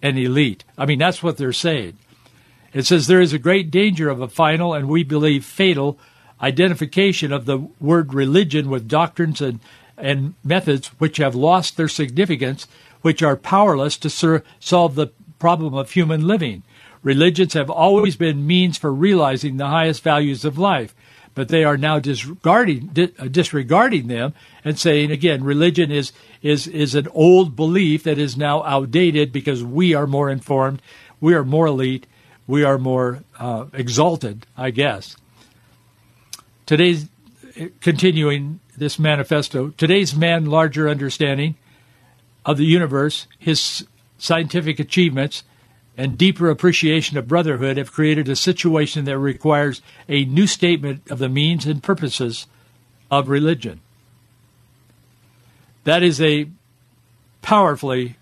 and 0.00 0.18
elite. 0.18 0.64
I 0.78 0.86
mean, 0.86 0.98
that's 0.98 1.22
what 1.22 1.36
they're 1.36 1.52
saying. 1.52 1.98
It 2.72 2.86
says 2.86 3.06
there 3.06 3.20
is 3.20 3.32
a 3.32 3.38
great 3.38 3.70
danger 3.70 4.08
of 4.08 4.20
a 4.20 4.28
final, 4.28 4.74
and 4.74 4.88
we 4.88 5.04
believe 5.04 5.44
fatal, 5.44 5.98
identification 6.40 7.32
of 7.32 7.46
the 7.46 7.58
word 7.80 8.12
religion 8.14 8.68
with 8.68 8.88
doctrines 8.88 9.40
and, 9.40 9.60
and 9.96 10.34
methods 10.42 10.88
which 10.98 11.16
have 11.18 11.34
lost 11.34 11.76
their 11.76 11.88
significance, 11.88 12.66
which 13.02 13.22
are 13.22 13.36
powerless 13.36 13.96
to 13.98 14.42
solve 14.60 14.94
the 14.94 15.08
problem 15.38 15.74
of 15.74 15.90
human 15.90 16.26
living. 16.26 16.62
Religions 17.04 17.52
have 17.52 17.68
always 17.68 18.16
been 18.16 18.46
means 18.46 18.78
for 18.78 18.92
realizing 18.92 19.58
the 19.58 19.66
highest 19.66 20.02
values 20.02 20.44
of 20.44 20.58
life, 20.58 20.94
but 21.34 21.48
they 21.48 21.62
are 21.62 21.76
now 21.76 21.98
disregarding 21.98 22.90
uh, 23.18 23.26
disregarding 23.26 24.06
them 24.06 24.32
and 24.64 24.78
saying 24.78 25.10
again, 25.10 25.44
religion 25.44 25.92
is 25.92 26.12
is 26.40 26.66
is 26.66 26.94
an 26.94 27.06
old 27.08 27.54
belief 27.54 28.04
that 28.04 28.18
is 28.18 28.38
now 28.38 28.62
outdated 28.64 29.32
because 29.32 29.62
we 29.62 29.92
are 29.92 30.06
more 30.06 30.30
informed, 30.30 30.80
we 31.20 31.34
are 31.34 31.44
more 31.44 31.66
elite, 31.66 32.06
we 32.46 32.64
are 32.64 32.78
more 32.78 33.22
uh, 33.38 33.66
exalted, 33.74 34.46
I 34.56 34.70
guess. 34.70 35.16
Today's 36.64 37.08
continuing 37.82 38.60
this 38.78 38.98
manifesto. 38.98 39.68
Today's 39.76 40.16
man 40.16 40.46
larger 40.46 40.88
understanding 40.88 41.56
of 42.46 42.56
the 42.56 42.64
universe, 42.64 43.26
his 43.38 43.86
scientific 44.16 44.80
achievements 44.80 45.42
and 45.96 46.18
deeper 46.18 46.50
appreciation 46.50 47.16
of 47.16 47.28
brotherhood 47.28 47.76
have 47.76 47.92
created 47.92 48.28
a 48.28 48.36
situation 48.36 49.04
that 49.04 49.18
requires 49.18 49.80
a 50.08 50.24
new 50.24 50.46
statement 50.46 51.08
of 51.10 51.18
the 51.18 51.28
means 51.28 51.66
and 51.66 51.82
purposes 51.82 52.46
of 53.10 53.28
religion. 53.28 53.80
That 55.84 56.02
is 56.02 56.20
a 56.20 56.48
powerfully 57.42 58.16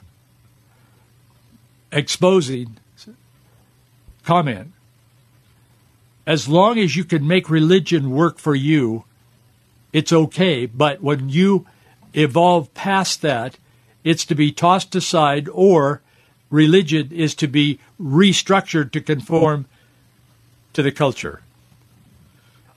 exposing 1.91 2.77
comment. 4.25 4.73
As 6.27 6.49
long 6.49 6.79
as 6.79 6.97
you 6.97 7.05
can 7.05 7.27
make 7.27 7.49
religion 7.49 8.11
work 8.11 8.39
for 8.39 8.55
you, 8.55 9.05
it's 9.93 10.13
okay. 10.13 10.67
But 10.67 11.03
when 11.03 11.29
you 11.29 11.67
evolve 12.15 12.73
past 12.75 13.23
that, 13.23 13.57
it's 14.05 14.25
to 14.27 14.35
be 14.35 14.53
tossed 14.53 14.95
aside 14.95 15.49
or 15.53 16.02
religion 16.53 17.11
is 17.11 17.35
to 17.35 17.49
be 17.49 17.81
restructured 18.01 18.93
to 18.93 19.01
conform 19.01 19.67
to 20.75 20.83
the 20.83 20.93
culture. 20.93 21.43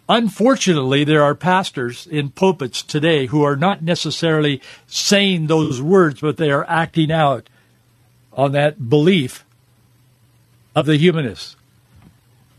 Unfortunately, 0.10 1.04
there 1.04 1.24
are 1.24 1.36
pastors 1.36 2.08
in 2.08 2.30
pulpits 2.30 2.82
today 2.82 3.28
who 3.28 3.44
are 3.44 3.56
not 3.56 3.84
necessarily 3.84 4.62
saying 4.88 5.48
those 5.48 5.82
words, 5.82 6.22
but 6.22 6.38
they 6.38 6.52
are 6.52 6.66
acting 6.70 7.12
out 7.12 7.50
on 8.34 8.52
that 8.52 8.90
belief 8.90 9.46
of 10.76 10.86
the 10.86 10.98
humanists. 10.98 11.56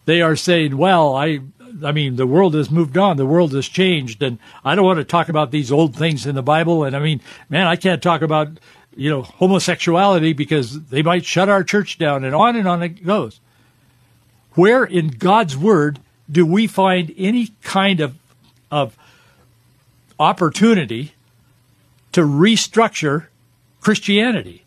They 0.05 0.23
are 0.23 0.37
saying, 0.37 0.77
well, 0.77 1.17
I 1.17 1.41
I 1.85 1.93
mean, 1.93 2.17
the 2.17 2.27
world 2.27 2.55
has 2.55 2.71
moved 2.71 2.97
on. 2.97 3.17
The 3.17 3.27
world 3.27 3.53
has 3.53 3.69
changed. 3.69 4.23
And 4.23 4.39
I 4.65 4.75
don't 4.75 4.85
want 4.85 4.99
to 4.99 5.05
talk 5.05 5.29
about 5.29 5.51
these 5.51 5.73
old 5.73 5.95
things 5.95 6.27
in 6.27 6.35
the 6.35 6.43
Bible. 6.43 6.85
And 6.85 6.97
I 6.97 7.01
mean, 7.01 7.21
man, 7.49 7.67
I 7.67 7.77
can't 7.77 8.03
talk 8.03 8.23
about, 8.23 8.49
you 8.97 9.11
know, 9.11 9.23
homosexuality 9.23 10.33
because 10.33 10.87
they 10.87 11.03
might 11.03 11.25
shut 11.25 11.49
our 11.49 11.63
church 11.63 11.99
down 11.99 12.25
and 12.25 12.35
on 12.35 12.57
and 12.57 12.67
on 12.67 12.83
it 12.83 13.05
goes. 13.05 13.41
Where 14.55 14.85
in 14.85 15.09
God's 15.09 15.57
word 15.57 16.01
do 16.31 16.47
we 16.47 16.67
find 16.67 17.15
any 17.17 17.49
kind 17.63 18.01
of, 18.01 18.17
of 18.71 18.97
opportunity 20.19 21.13
to 22.13 22.23
restructure 22.23 23.27
Christianity? 23.81 24.63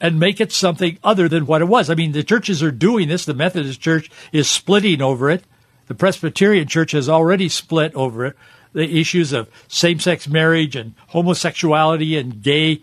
and 0.00 0.20
make 0.20 0.38
it 0.38 0.52
something 0.52 0.98
other 1.02 1.30
than 1.30 1.46
what 1.46 1.62
it 1.62 1.64
was. 1.64 1.88
I 1.88 1.94
mean, 1.94 2.12
the 2.12 2.22
churches 2.22 2.62
are 2.62 2.70
doing 2.70 3.08
this. 3.08 3.24
The 3.24 3.32
Methodist 3.32 3.80
Church 3.80 4.10
is 4.32 4.50
splitting 4.50 5.00
over 5.00 5.30
it. 5.30 5.44
The 5.86 5.94
Presbyterian 5.94 6.68
Church 6.68 6.92
has 6.92 7.08
already 7.08 7.48
split 7.48 7.94
over 7.94 8.26
it. 8.26 8.36
The 8.74 9.00
issues 9.00 9.32
of 9.32 9.48
same 9.66 10.00
sex 10.00 10.28
marriage 10.28 10.76
and 10.76 10.92
homosexuality 11.08 12.18
and 12.18 12.42
gay 12.42 12.82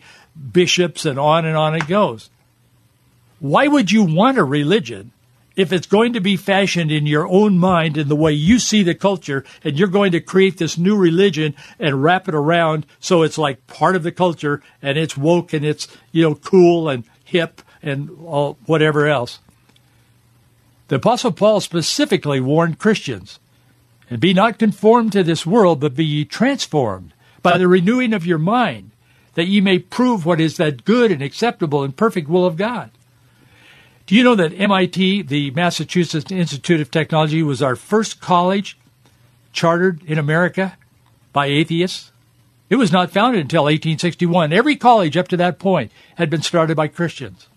bishops 0.52 1.06
and 1.06 1.20
on 1.20 1.46
and 1.46 1.58
on 1.58 1.76
it 1.76 1.88
goes. 1.88 2.30
Why 3.40 3.68
would 3.68 3.92
you 3.92 4.04
want 4.04 4.38
a 4.38 4.44
religion 4.44 5.12
if 5.56 5.74
it's 5.74 5.88
going 5.88 6.14
to 6.14 6.22
be 6.22 6.38
fashioned 6.38 6.92
in 6.92 7.06
your 7.06 7.28
own 7.28 7.58
mind 7.58 7.98
in 7.98 8.08
the 8.08 8.16
way 8.16 8.32
you 8.32 8.60
see 8.60 8.84
the 8.84 8.96
culture 8.96 9.44
and 9.64 9.78
you're 9.78 9.88
going 9.88 10.12
to 10.14 10.22
create 10.22 10.58
this 10.58 10.78
new 10.78 10.96
religion 10.96 11.56
and 11.80 12.04
wrap 12.04 12.28
it 12.28 12.36
around 12.36 12.86
so 13.00 13.24
it's 13.24 13.38
like 13.38 13.66
part 13.68 13.96
of 13.96 14.04
the 14.04 14.12
culture 14.12 14.62
and 14.82 14.98
it's 14.98 15.18
woke 15.18 15.54
and 15.54 15.66
it's 15.66 15.88
you 16.12 16.24
know 16.24 16.36
cool 16.36 16.90
and 16.90 17.04
hip 17.24 17.62
and 17.82 18.10
all, 18.26 18.58
whatever 18.66 19.08
else 19.08 19.40
the 20.88 20.96
apostle 20.96 21.32
paul 21.32 21.60
specifically 21.60 22.40
warned 22.40 22.80
christians 22.80 23.40
and 24.10 24.20
be 24.20 24.34
not 24.34 24.60
conformed 24.60 25.12
to 25.12 25.24
this 25.24 25.46
world 25.46 25.80
but 25.80 25.96
be 25.96 26.06
ye 26.06 26.26
transformed 26.26 27.14
by 27.42 27.58
the 27.58 27.68
renewing 27.68 28.14
of 28.14 28.26
your 28.26 28.38
mind 28.38 28.91
that 29.36 29.48
ye 29.48 29.62
may 29.62 29.80
prove 29.80 30.26
what 30.26 30.42
is 30.42 30.58
that 30.58 30.86
good 30.86 31.12
and 31.12 31.22
acceptable 31.22 31.84
and 31.84 31.96
perfect 31.96 32.28
will 32.30 32.46
of 32.46 32.58
god 32.58 32.92
do 34.12 34.18
you 34.18 34.26
know 34.26 34.36
that 34.36 34.60
MIT, 34.60 35.22
the 35.22 35.52
Massachusetts 35.52 36.32
Institute 36.34 36.82
of 36.82 36.92
Technology, 36.92 37.42
was 37.42 37.62
our 37.62 37.78
first 37.78 38.20
college 38.20 38.78
chartered 39.54 40.04
in 40.04 40.18
America 40.18 40.78
by 41.32 41.46
atheists? 41.46 42.12
It 42.70 42.76
was 42.76 42.92
not 42.92 43.12
founded 43.12 43.40
until 43.40 43.64
1861. 43.64 44.52
Every 44.52 44.76
college 44.76 45.16
up 45.16 45.30
to 45.30 45.38
that 45.38 45.60
point 45.60 45.94
had 46.16 46.30
been 46.30 46.42
started 46.42 46.76
by 46.76 46.90
Christians. 46.90 47.48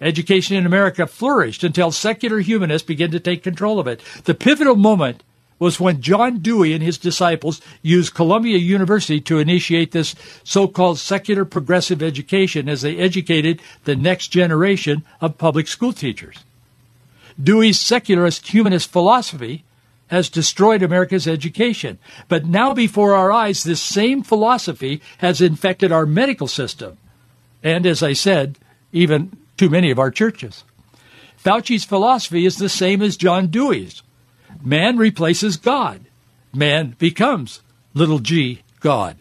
Education 0.00 0.54
in 0.54 0.66
America 0.66 1.06
flourished 1.06 1.64
until 1.64 1.92
secular 1.92 2.40
humanists 2.40 2.86
began 2.86 3.10
to 3.12 3.18
take 3.18 3.42
control 3.42 3.80
of 3.80 3.86
it. 3.86 4.02
The 4.24 4.34
pivotal 4.34 4.76
moment 4.76 5.22
was 5.62 5.78
when 5.78 6.02
John 6.02 6.40
Dewey 6.40 6.74
and 6.74 6.82
his 6.82 6.98
disciples 6.98 7.60
used 7.82 8.14
Columbia 8.14 8.58
University 8.58 9.20
to 9.20 9.38
initiate 9.38 9.92
this 9.92 10.16
so-called 10.42 10.98
secular 10.98 11.44
progressive 11.44 12.02
education 12.02 12.68
as 12.68 12.82
they 12.82 12.98
educated 12.98 13.62
the 13.84 13.94
next 13.94 14.28
generation 14.28 15.04
of 15.20 15.38
public 15.38 15.68
school 15.68 15.92
teachers. 15.92 16.38
Dewey's 17.40 17.78
secularist 17.78 18.48
humanist 18.48 18.90
philosophy 18.90 19.62
has 20.08 20.28
destroyed 20.28 20.82
America's 20.82 21.28
education. 21.28 21.98
But 22.26 22.44
now 22.44 22.74
before 22.74 23.14
our 23.14 23.30
eyes, 23.30 23.62
this 23.62 23.80
same 23.80 24.24
philosophy 24.24 25.00
has 25.18 25.40
infected 25.40 25.92
our 25.92 26.06
medical 26.06 26.48
system. 26.48 26.98
And 27.62 27.86
as 27.86 28.02
I 28.02 28.14
said, 28.14 28.58
even 28.92 29.36
too 29.56 29.70
many 29.70 29.92
of 29.92 30.00
our 30.00 30.10
churches. 30.10 30.64
Fauci's 31.36 31.84
philosophy 31.84 32.46
is 32.46 32.56
the 32.56 32.68
same 32.68 33.00
as 33.00 33.16
John 33.16 33.46
Dewey's. 33.46 34.02
Man 34.64 34.96
replaces 34.96 35.56
God. 35.56 36.04
Man 36.54 36.94
becomes 36.98 37.62
little 37.94 38.18
g 38.18 38.62
God. 38.80 39.16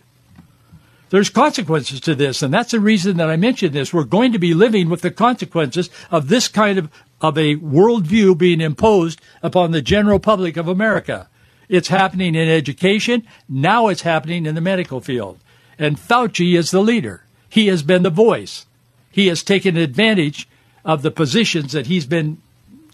There's 1.10 1.30
consequences 1.30 2.00
to 2.02 2.16
this, 2.16 2.42
and 2.42 2.54
that's 2.54 2.72
the 2.72 2.80
reason 2.80 3.18
that 3.18 3.30
I 3.30 3.36
mentioned 3.36 3.74
this. 3.74 3.94
We're 3.94 4.06
going 4.06 4.32
to 4.32 4.40
be 4.40 4.54
living 4.54 4.90
with 4.90 5.02
the 5.02 5.12
consequences 5.12 5.90
of 6.10 6.30
this 6.30 6.48
kind 6.48 6.78
of, 6.78 6.90
of 7.20 7.38
a 7.38 7.58
worldview 7.58 8.38
being 8.38 8.62
imposed 8.62 9.20
upon 9.44 9.72
the 9.72 9.82
general 9.82 10.20
public 10.20 10.56
of 10.56 10.70
America. 10.70 11.28
It's 11.68 11.90
happening 11.90 12.36
in 12.36 12.48
education. 12.48 13.28
Now 13.50 13.90
it's 13.90 14.04
happening 14.04 14.46
in 14.46 14.56
the 14.56 14.62
medical 14.62 15.02
field. 15.02 15.40
And 15.78 15.98
Fauci 15.98 16.58
is 16.58 16.72
the 16.72 16.82
leader. 16.82 17.24
He 17.50 17.68
has 17.68 17.84
been 17.84 18.04
the 18.04 18.10
voice. 18.10 18.66
He 19.12 19.28
has 19.28 19.44
taken 19.44 19.76
advantage 19.76 20.48
of 20.86 21.02
the 21.02 21.12
positions 21.12 21.74
that 21.74 21.88
he's 21.88 22.06
been 22.06 22.42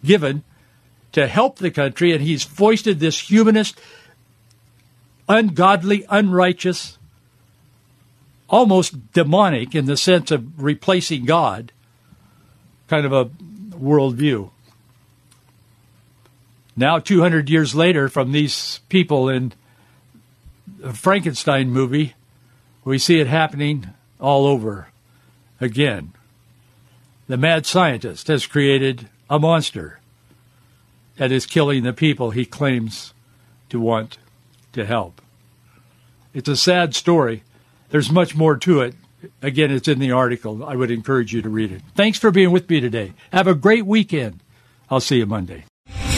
given 0.03 0.43
to 1.11 1.27
help 1.27 1.57
the 1.57 1.71
country, 1.71 2.11
and 2.11 2.21
he's 2.21 2.43
foisted 2.43 2.99
this 2.99 3.29
humanist, 3.29 3.79
ungodly, 5.27 6.05
unrighteous, 6.09 6.97
almost 8.49 9.13
demonic 9.13 9.75
in 9.75 9.85
the 9.85 9.97
sense 9.97 10.31
of 10.31 10.61
replacing 10.61 11.25
God 11.25 11.71
kind 12.87 13.05
of 13.05 13.13
a 13.13 13.25
worldview. 13.75 14.49
Now, 16.75 16.99
200 16.99 17.49
years 17.49 17.75
later, 17.75 18.07
from 18.07 18.31
these 18.31 18.79
people 18.87 19.29
in 19.29 19.53
the 20.79 20.93
Frankenstein 20.93 21.71
movie, 21.71 22.13
we 22.83 22.99
see 22.99 23.19
it 23.19 23.27
happening 23.27 23.87
all 24.19 24.45
over 24.45 24.87
again. 25.59 26.13
The 27.27 27.37
mad 27.37 27.65
scientist 27.65 28.27
has 28.27 28.45
created 28.45 29.09
a 29.29 29.39
monster 29.39 29.99
that 31.17 31.31
is 31.31 31.45
killing 31.45 31.83
the 31.83 31.93
people 31.93 32.31
he 32.31 32.45
claims 32.45 33.13
to 33.69 33.79
want 33.79 34.17
to 34.73 34.85
help. 34.85 35.21
It's 36.33 36.49
a 36.49 36.57
sad 36.57 36.95
story. 36.95 37.43
There's 37.89 38.11
much 38.11 38.35
more 38.35 38.57
to 38.57 38.81
it. 38.81 38.95
Again, 39.41 39.71
it's 39.71 39.87
in 39.87 39.99
the 39.99 40.11
article. 40.11 40.63
I 40.63 40.75
would 40.75 40.91
encourage 40.91 41.33
you 41.33 41.41
to 41.41 41.49
read 41.49 41.71
it. 41.71 41.81
Thanks 41.95 42.19
for 42.19 42.31
being 42.31 42.51
with 42.51 42.69
me 42.69 42.79
today. 42.79 43.13
Have 43.31 43.47
a 43.47 43.55
great 43.55 43.85
weekend. 43.85 44.41
I'll 44.89 44.99
see 44.99 45.17
you 45.17 45.25
Monday. 45.25 45.65